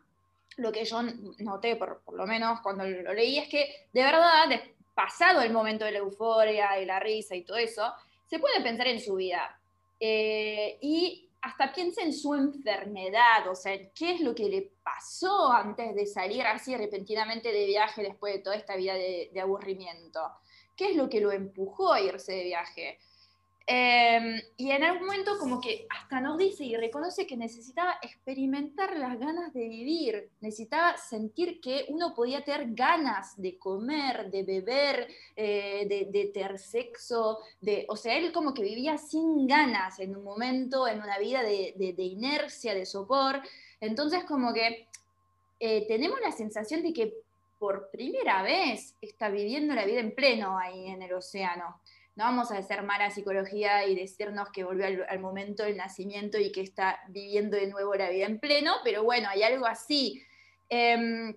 lo 0.58 0.72
que 0.72 0.86
yo 0.86 1.02
noté, 1.40 1.76
por, 1.76 2.02
lo 2.12 2.26
menos 2.26 2.60
cuando 2.62 2.86
lo 2.86 3.14
leí, 3.14 3.38
es 3.38 3.48
que 3.48 3.88
de 3.94 4.04
verdad, 4.04 4.50
pasado 4.98 5.42
el 5.42 5.54
momento 5.54 5.86
de 5.86 5.92
la 5.92 6.00
euforia 6.00 6.82
y 6.82 6.86
la 6.86 7.00
risa 7.00 7.36
y 7.36 7.44
todo 7.44 7.58
eso, 7.58 7.94
se 8.26 8.40
puede 8.40 8.62
pensar 8.62 8.88
en 8.88 9.00
su 9.00 9.14
vida. 9.14 9.62
Eh, 10.00 10.80
y 10.82 11.30
hasta 11.40 11.72
piensa 11.72 12.02
en 12.02 12.12
su 12.12 12.34
enfermedad, 12.34 13.48
o 13.48 13.54
sea, 13.54 13.78
qué 13.94 14.14
es 14.16 14.22
lo 14.22 14.34
que 14.34 14.50
le 14.50 14.72
pasó 14.84 15.52
antes 15.52 15.94
de 15.94 16.08
salir 16.08 16.42
así 16.42 16.76
repentinamente 16.76 17.52
de 17.52 17.68
viaje 17.68 18.02
después 18.02 18.34
de 18.34 18.40
toda 18.40 18.56
esta 18.56 18.76
vida 18.76 18.96
de, 18.96 19.30
de 19.32 19.40
aburrimiento. 19.40 20.20
¿Qué 20.76 20.90
es 20.90 20.96
lo 20.96 21.08
que 21.08 21.22
lo 21.22 21.32
empujó 21.32 21.94
a 21.94 22.02
irse 22.02 22.32
de 22.32 22.44
viaje? 22.46 22.98
Em, 23.70 24.42
y 24.56 24.72
en 24.72 24.82
algún 24.82 25.08
momento 25.08 25.38
como 25.38 25.60
que 25.60 25.88
hasta 25.90 26.22
nos 26.22 26.38
dice 26.38 26.64
y 26.64 26.78
reconoce 26.78 27.28
que 27.28 27.36
necesitaba 27.36 27.98
experimentar 28.02 28.96
las 28.96 29.20
ganas 29.20 29.54
de 29.54 29.68
vivir, 29.68 30.30
necesitaba 30.40 30.96
sentir 30.96 31.60
que 31.60 31.84
uno 31.90 32.14
podía 32.16 32.46
tener 32.46 32.74
ganas 32.74 33.36
de 33.36 33.58
comer, 33.58 34.32
de 34.32 34.44
beber, 34.44 35.10
eh, 35.36 35.86
de, 35.86 36.32
tener 36.34 36.58
sexo, 36.60 37.40
de, 37.60 37.86
o 37.90 37.98
sea, 37.98 38.16
él 38.18 38.32
como 38.32 38.54
que 38.54 38.62
vivía 38.62 38.98
sin 38.98 39.46
ganas 39.48 40.00
en 40.00 40.16
un 40.16 40.24
momento, 40.24 40.88
en 40.88 41.02
una 41.02 41.20
vida 41.20 41.44
de, 41.44 41.94
inercia, 41.98 42.74
de 42.74 42.86
sopor. 42.86 43.42
Entonces 43.82 44.24
como 44.24 44.54
que 44.54 44.88
eh, 45.60 45.86
tenemos 45.90 46.22
la 46.22 46.32
sensación 46.32 46.84
de 46.84 46.94
que 46.94 47.14
por 47.60 47.90
primera 47.90 48.44
vez 48.44 48.96
está 49.02 49.28
viviendo 49.28 49.76
la 49.76 49.84
vida 49.84 50.00
en 50.00 50.16
pleno 50.16 50.58
ahí 50.58 50.88
en 50.88 51.02
el 51.02 51.12
océano 51.12 51.82
no 52.18 52.24
vamos 52.24 52.52
a 52.52 52.58
hacer 52.58 52.82
mala 52.82 53.12
psicología 53.12 53.86
y 53.86 53.96
decirnos 53.96 54.50
que 54.50 54.64
volvió 54.64 54.88
al, 55.08 55.20
momento 55.20 55.64
del 55.64 55.78
nacimiento 55.78 56.40
y 56.40 56.52
que 56.52 56.62
está 56.62 57.00
viviendo 57.10 57.56
de 57.56 57.68
nuevo 57.68 57.94
la 57.94 58.10
vida 58.10 58.26
en 58.26 58.40
pleno, 58.40 58.74
pero 58.84 59.04
bueno, 59.04 59.30
hay 59.30 59.44
algo 59.44 59.68
así. 59.68 60.24
Em, 60.68 61.36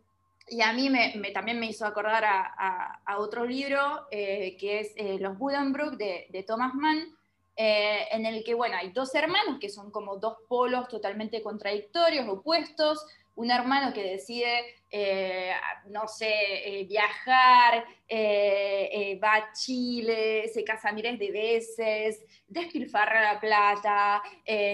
y 0.48 0.62
a 0.62 0.72
mí 0.72 0.90
también 1.34 1.60
me 1.60 1.66
hizo 1.66 1.84
acordar 1.84 2.24
a, 2.24 3.18
otro 3.18 3.44
libro 3.44 4.06
eh, 4.10 4.56
que 4.58 4.80
es 4.80 4.92
eh, 4.96 5.18
Los 5.20 5.36
Buddenbrook 5.36 5.98
de, 5.98 6.26
de 6.30 6.42
Thomas 6.44 6.74
Mann, 6.74 7.14
eh, 7.56 8.06
en 8.12 8.24
el 8.24 8.42
que, 8.42 8.54
bueno, 8.54 8.76
hay 8.78 8.90
dos 8.90 9.14
hermanos 9.14 9.58
que 9.60 9.68
son 9.68 9.90
como 9.90 10.16
dos 10.16 10.38
polos 10.48 10.88
totalmente 10.88 11.42
contradictorios, 11.42 12.26
opuestos, 12.26 13.04
un 13.36 13.50
hermano 13.50 13.92
que 13.92 14.02
decide, 14.02 14.64
eh, 14.90 15.52
no 15.88 16.06
sé, 16.08 16.32
eh, 16.64 16.84
viajar, 16.84 17.84
eh, 18.08 19.18
va 19.22 19.34
a 19.34 19.52
Chile, 19.52 20.48
se 20.48 20.64
casa 20.64 20.92
miles 20.92 21.18
de 21.18 21.30
veces, 21.30 22.24
despilfarra 22.46 23.32
la 23.32 23.40
plata, 23.40 24.22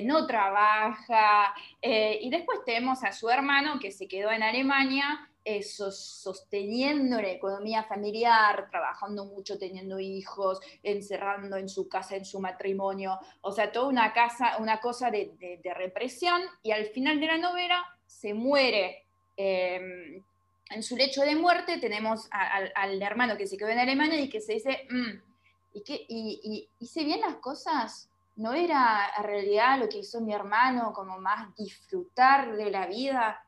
no 0.04 0.26
trabaja, 0.26 1.54
y 1.82 2.30
después 2.30 2.60
tenemos 2.64 3.04
a 3.04 3.12
su 3.12 3.28
hermano 3.28 3.78
que 3.78 3.90
se 3.90 4.08
quedó 4.08 4.32
en 4.32 4.42
Alemania 4.42 5.28
sosteniendo 5.62 7.20
la 7.20 7.30
economía 7.30 7.84
familiar, 7.84 8.68
trabajando 8.70 9.26
mucho, 9.26 9.58
teniendo 9.58 10.00
hijos, 10.00 10.60
encerrando 10.82 11.56
en 11.56 11.68
su 11.68 11.88
casa, 11.88 12.16
en 12.16 12.24
su 12.24 12.40
matrimonio, 12.40 13.18
o 13.42 13.52
sea, 13.52 13.70
toda 13.70 13.88
una, 13.88 14.12
casa, 14.12 14.56
una 14.58 14.80
cosa 14.80 15.10
de, 15.10 15.60
represión, 15.76 16.42
y 16.62 16.72
al 16.72 16.86
final 16.86 17.20
de 17.20 17.26
la 17.26 17.38
novela 17.38 17.84
se 18.20 18.34
muere. 18.34 19.04
Em, 19.36 20.22
en 20.70 20.82
su 20.82 20.96
lecho 20.96 21.22
de 21.22 21.36
muerte 21.36 21.78
tenemos 21.78 22.28
al 22.30 23.00
hermano 23.02 23.36
que 23.36 23.46
se 23.46 23.56
quedó 23.56 23.68
en 23.68 23.78
Alemania 23.78 24.20
y 24.20 24.28
que 24.28 24.40
se 24.40 24.54
dice, 24.54 24.86
mm, 24.90 25.20
¿y, 25.74 25.82
qué, 25.82 26.04
y, 26.08 26.68
hice 26.80 27.04
bien 27.04 27.20
las 27.20 27.36
cosas? 27.36 28.08
¿No 28.36 28.52
era 28.52 29.10
en 29.16 29.24
realidad 29.24 29.78
lo 29.78 29.88
que 29.88 29.98
hizo 29.98 30.20
mi 30.20 30.34
hermano, 30.34 30.92
como 30.92 31.18
más 31.18 31.54
disfrutar 31.56 32.56
de 32.56 32.70
la 32.70 32.86
vida? 32.86 33.42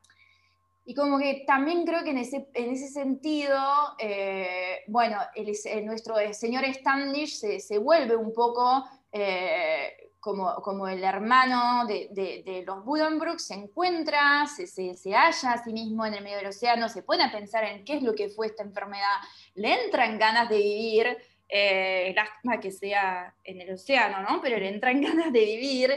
Y 0.84 0.94
como 0.94 1.18
que 1.18 1.44
también 1.46 1.84
creo 1.84 2.02
que 2.04 2.10
en 2.10 2.18
ese, 2.18 2.48
en 2.54 2.70
ese 2.70 2.88
sentido, 2.88 3.58
eh, 3.98 4.84
bueno, 4.86 5.18
el, 5.34 5.84
nuestro 5.84 6.14
señor 6.32 6.64
Standish 6.64 7.38
se, 7.38 7.60
se 7.60 7.78
vuelve 7.78 8.16
un 8.16 8.32
poco 8.32 8.84
eh, 9.12 10.07
como, 10.28 10.54
como, 10.56 10.86
el 10.88 11.02
hermano 11.02 11.86
de, 11.86 12.10
de, 12.10 12.62
los 12.66 12.84
Buddenbrook, 12.84 13.38
se 13.38 13.54
encuentra, 13.54 14.46
se, 14.46 14.66
se, 14.66 14.94
se, 14.94 15.12
halla 15.14 15.52
a 15.52 15.64
sí 15.64 15.72
mismo 15.72 16.04
en 16.04 16.12
el 16.12 16.22
medio 16.22 16.36
del 16.36 16.48
océano, 16.48 16.86
se 16.90 17.02
pone 17.02 17.24
a 17.24 17.32
pensar 17.32 17.64
en 17.64 17.82
qué 17.82 17.96
es 17.96 18.02
lo 18.02 18.14
que 18.14 18.28
fue 18.28 18.48
esta 18.48 18.62
enfermedad, 18.62 19.16
le 19.54 19.84
entran 19.84 20.18
ganas 20.18 20.50
de 20.50 20.58
vivir, 20.58 21.16
eh, 21.48 22.12
lástima 22.14 22.60
que 22.60 22.70
sea 22.70 23.34
en 23.42 23.62
el 23.62 23.72
océano, 23.72 24.20
¿no? 24.20 24.42
Pero 24.42 24.58
le 24.58 24.68
entran 24.68 25.00
ganas 25.02 25.32
de 25.32 25.44
vivir. 25.46 25.92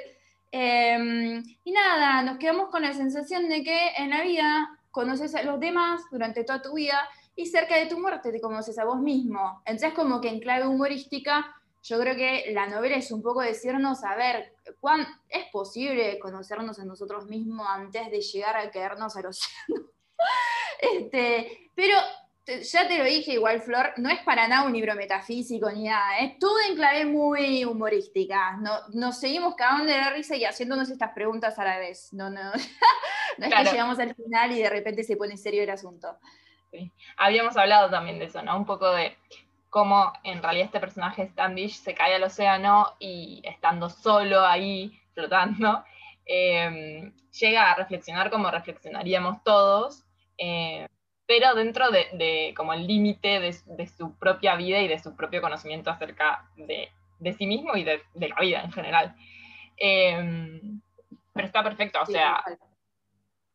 Eh, 0.50 1.44
y 1.65 1.72
nada, 1.74 2.24
nos 2.24 2.38
quedamos 2.38 2.70
con 2.70 2.84
la 2.84 2.94
sensación 2.94 3.50
de 3.50 3.63
que 3.63 3.89
en 3.98 4.12
la 4.12 4.22
vida 4.22 4.70
conoces 4.91 5.36
a 5.36 5.44
los 5.44 5.60
demás 5.60 6.04
durante 6.10 6.46
toda 6.46 6.62
tu 6.62 6.76
vida 6.76 7.06
y 7.36 7.48
cerca 7.48 7.76
de 7.76 7.88
tu 7.88 8.00
muerte 8.00 8.32
te 8.32 8.39
conoces 8.39 8.80
a 8.80 8.86
vos 8.86 9.02
mismo. 9.02 9.62
Entonces, 9.65 9.94
como 9.94 10.22
que 10.22 10.30
en 10.30 10.39
clave 10.39 10.67
humorística, 10.67 11.54
yo 11.84 12.00
creo 12.00 12.15
que 12.15 12.52
la 12.54 12.67
novela 12.67 12.96
es 12.96 13.12
un 13.12 13.22
poco 13.22 13.41
decirnos, 13.41 14.04
a 14.04 14.15
ver, 14.15 14.54
¿cuán, 14.80 15.08
¿es 15.28 15.46
posible 15.52 16.20
conocernos 16.20 16.80
a 16.80 16.86
nosotros 16.86 17.26
mismos 17.26 17.67
antes 17.67 18.12
de 18.12 18.22
llegar 18.22 18.58
a 18.58 18.70
quedarnos 18.70 19.15
al 19.15 19.28
océano? 19.28 19.89
este, 20.80 21.72
pero 21.74 21.98
ya 22.46 22.88
te 22.88 22.98
lo 22.98 23.04
dije 23.06 23.34
igual, 23.34 23.62
Flor, 23.62 23.94
no 23.98 24.10
es 24.10 24.20
para 24.22 24.48
nada 24.48 24.65
un 24.65 24.74
libro 24.74 24.96
metafísico 24.96 25.72
ni 25.72 25.86
nada, 25.86 26.20
es 26.20 26.38
todo 26.38 26.56
en 26.67 26.76
clave 26.76 27.06
muy 27.06 27.65
humorística. 27.65 28.58
No, 28.58 28.72
nos 28.94 29.20
seguimos 29.20 29.56
cagando 29.56 29.86
de 29.86 29.98
la 29.98 30.12
risa 30.12 30.36
y 30.36 30.46
haciéndonos 30.46 30.89
estas 30.89 31.13
preguntas 31.13 31.58
a 31.60 31.63
la 31.63 31.78
vez. 31.78 32.13
No, 32.13 32.30
no, 32.30 32.41
no 33.38 33.46
es 33.46 33.54
que 33.54 33.63
llegamos 33.72 34.00
al 34.00 34.13
final 34.15 34.52
y 34.52 34.62
de 34.62 34.70
repente 34.70 35.04
se 35.04 35.17
pone 35.17 35.38
serio 35.38 35.63
el 35.63 35.70
asunto. 35.70 36.17
Habíamos 37.17 37.58
hablado 37.58 37.89
también 37.89 38.17
de 38.20 38.26
eso, 38.26 38.41
¿no? 38.41 38.56
Un 38.58 38.65
poco 38.65 38.89
de 38.91 39.17
cómo 39.72 40.12
en 40.24 40.44
realidad 40.44 40.66
este 40.66 40.82
personaje 40.82 41.24
Standish 41.30 41.78
se 41.78 41.96
cae 41.96 42.14
al 42.14 42.24
océano 42.24 42.94
y 43.00 43.42
estando 43.44 43.90
solo 43.90 44.46
ahí, 44.46 45.00
flotando, 45.16 45.84
em, 46.26 47.12
llega 47.40 47.72
a 47.72 47.76
reflexionar 47.76 48.30
como 48.30 48.52
reflexionaríamos 48.52 49.44
todos. 49.44 50.04
Eh, 50.38 50.88
pero 51.26 51.56
dentro 51.56 51.90
de, 51.90 52.54
como 52.58 52.74
el 52.74 52.86
límite 52.86 53.40
de, 53.40 53.88
su 53.88 54.18
propia 54.18 54.56
vida 54.56 54.82
y 54.82 54.90
de 54.90 55.00
su 55.00 55.16
propio 55.16 55.42
conocimiento 55.42 55.90
acerca 55.90 56.50
de, 56.58 56.92
sí 57.38 57.48
mismo 57.48 57.78
y 57.78 57.86
de, 57.86 58.02
la 58.14 58.36
vida 58.42 58.62
en 58.64 58.72
general. 58.74 59.16
Em, 59.78 60.82
pero 61.34 61.48
está 61.48 61.64
perfecto, 61.64 62.02
o 62.02 62.06
sea, 62.06 62.44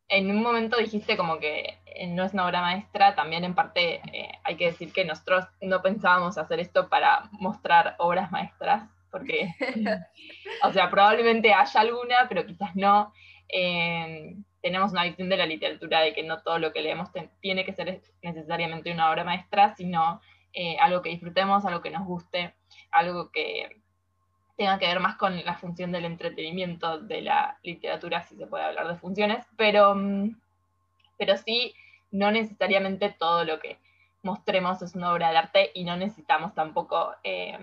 en 0.09 0.31
un 0.31 0.41
momento 0.41 0.77
dijiste 0.77 1.17
como 1.17 1.39
que 1.39 1.79
eh, 1.85 2.07
no 2.07 2.23
es 2.23 2.33
una 2.33 2.45
obra 2.45 2.61
maestra, 2.61 3.15
también 3.15 3.43
en 3.43 3.55
parte 3.55 4.01
eh, 4.13 4.31
hay 4.43 4.55
que 4.55 4.67
decir 4.67 4.93
que 4.93 5.05
nosotros 5.05 5.45
no 5.61 5.81
pensábamos 5.81 6.37
hacer 6.37 6.59
esto 6.59 6.87
para 6.89 7.29
mostrar 7.31 7.95
obras 7.99 8.31
maestras, 8.31 8.89
porque, 9.11 9.49
o 10.63 10.71
sea, 10.71 10.89
probablemente 10.89 11.53
haya 11.53 11.81
alguna, 11.81 12.27
pero 12.29 12.45
quizás 12.45 12.75
no. 12.75 13.13
Em, 13.49 14.43
tenemos 14.61 14.91
una 14.91 15.05
visión 15.05 15.29
de 15.29 15.37
la 15.37 15.45
literatura 15.45 16.01
de 16.01 16.13
que 16.13 16.23
no 16.23 16.41
todo 16.41 16.59
lo 16.59 16.73
que 16.73 16.81
leemos 16.81 17.09
tiene 17.39 17.63
que 17.63 17.73
ser 17.73 18.01
necesariamente 18.21 18.91
una 18.91 19.09
obra 19.09 19.23
maestra, 19.23 19.75
sino 19.75 20.19
eh, 20.53 20.77
algo 20.79 21.01
que 21.01 21.09
disfrutemos, 21.09 21.65
algo 21.65 21.81
que 21.81 21.91
nos 21.91 22.05
guste, 22.05 22.55
algo 22.91 23.31
que 23.31 23.81
tenga 24.57 24.79
que 24.79 24.87
ver 24.87 24.99
más 24.99 25.15
con 25.15 25.45
la 25.45 25.55
función 25.55 25.91
del 25.91 26.05
entretenimiento 26.05 26.99
de 26.99 27.21
la 27.21 27.57
literatura, 27.63 28.23
si 28.23 28.35
se 28.35 28.47
puede 28.47 28.65
hablar 28.65 28.87
de 28.87 28.95
funciones, 28.95 29.45
pero, 29.55 29.95
mm, 29.95 30.35
pero 31.17 31.37
sí, 31.37 31.73
no 32.11 32.31
necesariamente 32.31 33.15
todo 33.17 33.45
lo 33.45 33.59
que 33.59 33.77
mostremos 34.23 34.81
es 34.81 34.95
una 34.95 35.13
obra 35.13 35.29
de 35.29 35.37
arte 35.37 35.71
y 35.75 35.83
no 35.83 35.95
necesitamos 35.95 36.55
tampoco, 36.55 37.13
eh, 37.23 37.57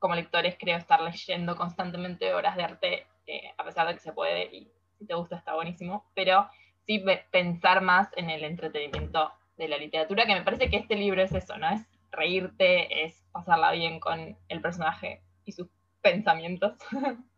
como 0.00 0.16
lectores, 0.16 0.56
creo, 0.58 0.76
estar 0.76 1.00
leyendo 1.00 1.56
constantemente 1.56 2.34
obras 2.34 2.56
de 2.56 2.64
arte, 2.64 3.06
eh, 3.26 3.52
a 3.56 3.64
pesar 3.64 3.86
de 3.86 3.94
que 3.94 4.00
se 4.00 4.12
puede 4.12 4.44
y 4.46 4.68
si 4.98 5.06
te 5.06 5.14
gusta 5.14 5.36
está 5.36 5.54
buenísimo, 5.54 6.04
pero 6.14 6.48
sí 6.86 7.04
pensar 7.30 7.82
más 7.82 8.08
en 8.16 8.30
el 8.30 8.42
entretenimiento 8.42 9.32
de 9.56 9.68
la 9.68 9.78
literatura, 9.78 10.26
que 10.26 10.34
me 10.34 10.42
parece 10.42 10.68
que 10.68 10.76
este 10.76 10.96
libro 10.96 11.22
es 11.22 11.32
eso, 11.32 11.56
¿no? 11.56 11.68
Es 11.70 11.86
reírte, 12.10 13.04
es 13.04 13.22
pasarla 13.30 13.70
bien 13.70 14.00
con 14.00 14.36
el 14.48 14.60
personaje 14.60 15.22
y 15.44 15.52
sus 15.52 15.68
pensamientos. 16.02 16.74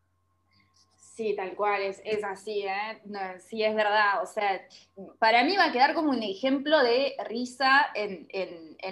Sí, 1.14 1.32
tal 1.36 1.54
cual, 1.54 1.80
es, 1.80 2.02
así, 2.24 2.64
¿eh? 2.66 3.00
sí, 3.38 3.62
es 3.62 3.72
verdad. 3.76 4.20
O 4.20 4.26
sea, 4.26 4.60
para 5.20 5.44
mí 5.44 5.56
va 5.56 5.66
a 5.66 5.72
quedar 5.72 5.94
como 5.94 6.10
un 6.10 6.24
ejemplo 6.24 6.82
de 6.82 7.14
risa 7.28 7.86
en, 7.94 8.26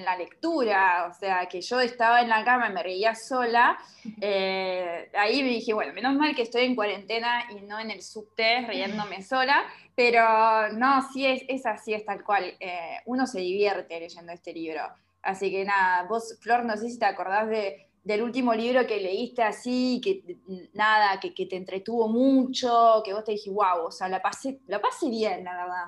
la 0.05 0.17
lectura. 0.17 1.09
O 1.11 1.15
sea, 1.15 1.47
que 1.47 1.61
yo 1.61 1.81
estaba 1.81 2.21
en 2.21 2.29
la 2.29 2.45
cama 2.45 2.69
y 2.69 2.73
me 2.73 2.83
reía 2.83 3.15
sola. 3.17 3.77
Eh, 4.21 5.11
ahí 5.15 5.43
me 5.43 5.49
dije, 5.49 5.75
bueno, 5.75 5.93
menos 5.93 6.15
mal 6.15 6.35
que 6.35 6.43
estoy 6.43 6.65
en 6.65 6.77
cuarentena 6.77 7.45
y 7.51 7.63
no 7.63 7.81
en 7.81 7.91
el 7.91 8.03
subte 8.03 8.67
riéndome 8.69 9.23
sola. 9.23 9.65
Pero 9.97 10.69
no, 10.75 11.03
sí, 11.13 11.27
es, 11.27 11.43
es 11.49 11.67
así, 11.67 11.93
es 11.93 12.05
tal 12.05 12.23
cual. 12.23 12.55
Eh, 12.61 12.99
uno 13.07 13.27
se 13.27 13.41
divierte 13.41 13.99
leyendo 13.99 14.33
este 14.33 14.53
libro. 14.53 14.83
Así 15.23 15.51
que 15.51 15.65
nada, 15.65 16.05
vos, 16.05 16.39
Flor, 16.41 16.65
no 16.65 16.77
sé 16.77 16.89
si 16.89 16.99
te 17.01 17.07
acordás 17.07 17.49
de 17.49 17.89
del 18.05 18.23
último 18.23 18.53
libro 18.55 18.87
que 18.87 19.01
leíste 19.01 19.43
así, 19.43 20.01
que 20.03 20.23
nada, 20.75 21.21
que, 21.21 21.31
te 21.47 21.57
entretuvo 21.57 22.09
mucho, 22.09 23.03
que 23.05 23.15
vos 23.15 23.25
te 23.25 23.33
dije, 23.33 23.51
wow, 23.51 23.87
o 23.87 23.91
sea, 23.93 24.09
la 24.09 24.21
pasé, 24.21 24.61
la 24.67 24.81
pasé 24.81 25.09
bien, 25.09 25.45
la 25.45 25.57
verdad. 25.57 25.87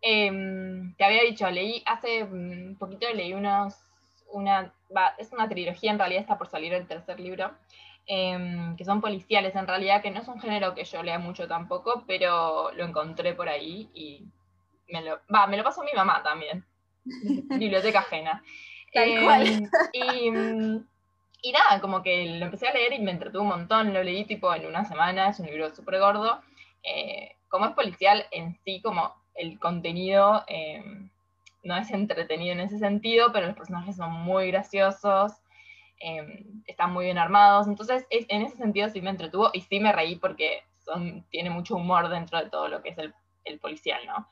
Em, 0.00 0.94
te 0.94 1.04
había 1.04 1.22
dicho, 1.22 1.50
leí 1.50 1.82
hace 1.86 2.22
un 2.22 2.76
poquito, 2.78 3.08
leí 3.12 3.32
unos, 3.34 3.74
una, 4.32 4.72
es 5.18 5.32
una 5.32 5.48
trilogía, 5.48 5.90
en 5.90 5.98
realidad 5.98 6.20
está 6.20 6.38
por 6.38 6.48
salir 6.48 6.72
el 6.72 6.86
tercer 6.86 7.18
libro, 7.18 7.50
em, 8.06 8.76
que 8.76 8.84
son 8.84 9.00
policiales 9.00 9.56
en 9.56 9.66
realidad, 9.66 10.02
que 10.02 10.12
no 10.12 10.20
es 10.20 10.28
un 10.28 10.40
género 10.40 10.74
que 10.74 10.84
yo 10.84 11.02
lea 11.02 11.18
mucho 11.18 11.48
tampoco, 11.48 12.04
pero 12.06 12.70
lo 12.72 12.84
encontré 12.84 13.34
por 13.34 13.48
ahí 13.48 13.90
y 13.94 14.24
me 14.88 15.02
lo, 15.02 15.18
va, 15.34 15.48
me 15.48 15.56
lo 15.56 15.64
pasó 15.64 15.82
mi 15.82 15.92
mamá 15.92 16.22
también, 16.22 16.64
biblioteca 17.04 17.98
ajena. 17.98 18.44
Tal 18.92 19.24
cual. 19.24 19.68
Em, 19.92 20.84
y 20.84 20.86
y 21.46 21.52
nada, 21.52 21.80
como 21.80 22.02
que 22.02 22.26
lo 22.26 22.46
empecé 22.46 22.66
a 22.66 22.72
leer 22.72 22.92
y 22.94 22.98
me 22.98 23.12
entretuvo 23.12 23.44
un 23.44 23.50
montón, 23.50 23.94
lo 23.94 24.02
leí 24.02 24.24
tipo 24.24 24.52
en 24.52 24.66
una 24.66 24.84
semana, 24.84 25.28
es 25.28 25.38
un 25.38 25.46
libro 25.46 25.72
súper 25.72 26.00
gordo. 26.00 26.40
Eh, 26.82 27.36
como 27.48 27.66
es 27.66 27.72
policial 27.72 28.26
en 28.32 28.58
sí, 28.64 28.80
como 28.82 29.14
el 29.36 29.60
contenido 29.60 30.42
eh, 30.48 30.82
no 31.62 31.76
es 31.76 31.88
entretenido 31.92 32.52
en 32.52 32.60
ese 32.60 32.80
sentido, 32.80 33.32
pero 33.32 33.46
los 33.46 33.54
personajes 33.54 33.94
son 33.94 34.10
muy 34.10 34.48
graciosos, 34.50 35.34
eh, 36.00 36.44
están 36.66 36.92
muy 36.92 37.04
bien 37.04 37.16
armados, 37.16 37.68
entonces 37.68 38.04
en 38.10 38.42
ese 38.42 38.56
sentido 38.56 38.88
sí 38.88 39.00
me 39.00 39.10
entretuvo 39.10 39.50
y 39.52 39.60
sí 39.60 39.78
me 39.78 39.92
reí 39.92 40.16
porque 40.16 40.64
tiene 41.30 41.50
mucho 41.50 41.76
humor 41.76 42.08
dentro 42.08 42.42
de 42.42 42.50
todo 42.50 42.66
lo 42.66 42.82
que 42.82 42.88
es 42.88 42.98
el, 42.98 43.14
el 43.44 43.60
policial, 43.60 44.00
¿no? 44.04 44.28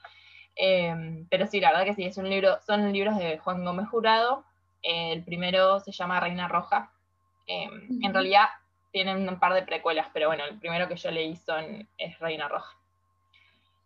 pero 1.31 1.47
sí, 1.49 1.61
la 1.61 1.71
verdad 1.71 1.85
que 1.85 1.95
sí, 1.95 2.05
es 2.05 2.17
un 2.17 2.29
libro, 2.31 2.59
son 2.65 2.93
libros 2.93 3.17
de 3.19 3.39
Juan 3.39 3.65
Gómez 3.65 3.89
Jurado, 3.89 4.45
el 4.83 5.25
primero 5.25 5.81
se 5.81 5.91
llama 5.91 6.21
Reina 6.21 6.47
Roja, 6.47 6.94
Em, 7.47 8.03
en 8.03 8.13
realidad 8.13 8.49
tienen 8.93 9.29
un 9.29 9.39
par 9.39 9.55
de 9.55 9.63
precuelas, 9.63 10.09
pero 10.13 10.29
bueno, 10.29 10.45
el 10.45 10.59
primero 10.59 10.89
que 10.89 10.97
yo 10.97 11.11
leí 11.11 11.37
son, 11.37 11.89
es 11.99 12.19
Reina 12.19 12.49
Roja. 12.49 12.77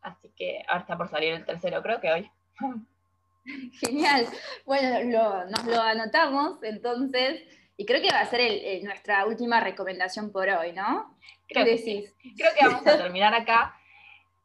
Así 0.02 0.30
que 0.36 0.62
ahora 0.68 0.80
está 0.80 0.96
por 0.96 1.08
salir 1.08 1.32
el 1.32 1.44
tercero, 1.44 1.82
creo 1.82 2.00
que 2.00 2.12
hoy. 2.12 2.30
Genial. 3.80 4.26
Bueno, 4.66 5.46
nos 5.48 5.64
lo 5.64 5.80
anotamos 5.80 6.62
entonces, 6.62 7.42
y 7.76 7.86
creo 7.86 8.02
que 8.02 8.12
va 8.12 8.20
a 8.20 8.26
ser 8.26 8.40
nuestra 8.84 9.24
última 9.26 9.60
recomendación 9.60 10.30
por 10.30 10.48
hoy, 10.48 10.72
¿no? 10.72 11.16
¿Qué 11.46 11.64
decís? 11.64 12.14
Creo 12.36 12.52
que 12.54 12.66
vamos 12.66 12.86
a 12.86 12.98
terminar 12.98 13.34
acá. 13.34 13.74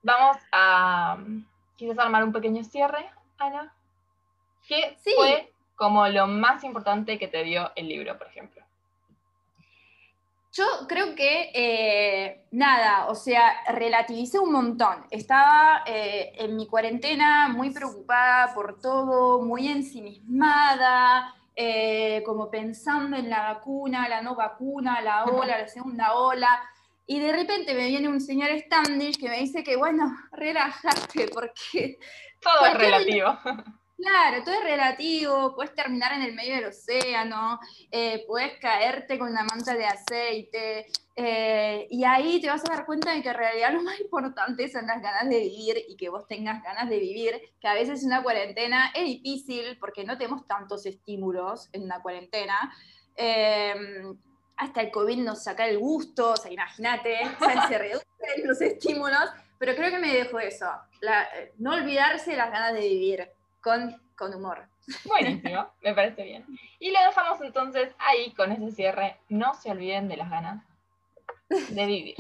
Vamos 0.02 0.38
a, 0.52 1.18
quizás 1.76 1.98
armar 1.98 2.24
un 2.24 2.32
pequeño 2.32 2.64
cierre, 2.64 3.10
Ana. 3.38 3.74
¿Qué 4.68 4.98
fue 5.04 5.52
como 5.76 6.08
lo 6.08 6.28
más 6.28 6.64
importante 6.64 7.18
que 7.20 7.28
te 7.28 7.44
dio 7.44 7.72
el 7.76 7.90
libro, 7.90 8.18
por 8.18 8.28
ejemplo? 8.28 8.63
Yo 10.56 10.66
creo 10.88 11.16
que 11.16 11.50
eh, 11.52 12.46
nada, 12.52 13.08
o 13.08 13.16
sea, 13.16 13.64
relativicé 13.72 14.38
un 14.38 14.52
montón. 14.52 15.04
Estaba 15.10 15.84
eh, 15.88 16.32
en 16.38 16.56
mi 16.56 16.68
cuarentena 16.68 17.48
muy 17.48 17.72
preocupada 17.72 18.54
por 18.54 18.80
todo, 18.80 19.42
muy 19.42 19.68
ensimismada, 19.68 21.34
eh, 21.56 22.22
como 22.24 22.52
pensando 22.52 23.18
en 23.18 23.32
la 23.32 23.54
vacuna, 23.54 24.08
la 24.08 24.22
no 24.22 24.36
vacuna, 24.36 25.02
la 25.02 25.26
ola, 25.26 25.58
la 25.58 25.68
segunda 25.68 26.14
ola. 26.14 26.62
Y 27.08 27.20
de 27.20 27.32
repente 27.32 27.74
me 27.74 27.88
viene 27.88 28.08
un 28.08 28.22
señor 28.22 28.52
Standish 28.52 29.20
que 29.20 29.30
me 29.30 29.40
dice 29.40 29.64
que, 29.64 29.76
bueno, 29.76 30.16
relájate, 30.34 31.30
porque... 31.34 31.98
Todo 32.40 32.68
es 32.68 32.74
relativo. 32.76 33.40
Claro, 33.96 34.44
todo 34.44 34.56
es 34.56 34.64
relativo, 34.64 35.56
puedes 35.56 35.74
terminar 35.76 36.14
en 36.14 36.24
el 36.24 36.34
medio 36.34 36.56
del 36.56 36.66
océano, 36.66 37.60
eh, 37.92 38.24
puedes 38.28 38.58
caerte 38.60 39.20
con 39.20 39.30
una 39.30 39.44
manta 39.44 39.76
de 39.76 39.86
aceite, 39.86 40.88
eh, 41.16 41.88
y 41.92 42.04
ahí 42.04 42.42
te 42.42 42.48
vas 42.48 42.64
a 42.66 42.74
dar 42.74 42.86
cuenta 42.86 43.14
de 43.14 43.22
que 43.22 43.30
en 43.30 43.36
realidad 43.36 43.72
lo 43.72 43.84
más 43.84 44.00
importante 44.00 44.68
son 44.68 44.88
las 44.88 45.02
ganas 45.02 45.30
de 45.30 45.40
vivir 45.40 45.78
y 45.88 45.96
que 45.96 46.10
vos 46.10 46.28
tengas 46.28 46.64
ganas 46.64 46.90
de 46.90 47.00
vivir, 47.00 47.40
que 47.62 47.68
a 47.68 47.76
veces 47.76 48.04
una 48.04 48.24
cuarentena 48.24 48.92
es 48.96 49.06
difícil 49.06 49.78
porque 49.80 50.04
no 50.04 50.18
tenemos 50.18 50.48
tantos 50.48 50.86
estímulos 50.88 51.70
en 51.72 51.84
una 51.84 52.02
cuarentena. 52.02 52.74
Em, 53.16 54.18
hasta 54.58 54.82
el 54.82 54.92
COVID 54.92 55.18
nos 55.18 55.44
saca 55.44 55.68
el 55.68 55.78
gusto, 55.78 56.32
o 56.32 56.38
sea, 56.38 56.52
imagínate, 56.52 57.20
se 57.70 57.78
reducen 57.78 58.08
los 58.44 58.60
estímulos, 58.62 59.30
pero 59.60 59.76
creo 59.76 59.92
que 59.92 60.00
me 60.00 60.14
dejó 60.14 60.40
eso, 60.40 60.68
eh, 61.02 61.52
no 61.60 61.74
olvidarse 61.74 62.32
de 62.32 62.38
las 62.38 62.52
ganas 62.52 62.74
de 62.74 62.82
vivir 62.82 63.30
con, 63.64 64.00
con 64.16 64.34
humor. 64.34 64.68
Buenísimo, 65.06 65.68
me 65.82 65.96
parece 65.96 66.24
bien. 66.24 66.46
Y 66.80 66.92
lo 66.92 67.00
dejamos 67.00 67.42
entonces 67.42 67.96
ahí 67.98 68.32
con 68.34 68.52
ese 68.52 68.72
cierre. 68.72 69.18
No 69.30 69.54
se 69.56 69.72
olviden 69.72 70.08
de 70.08 70.18
las 70.18 70.30
ganas 70.30 70.64
de 71.50 71.86
vivir. 71.86 72.16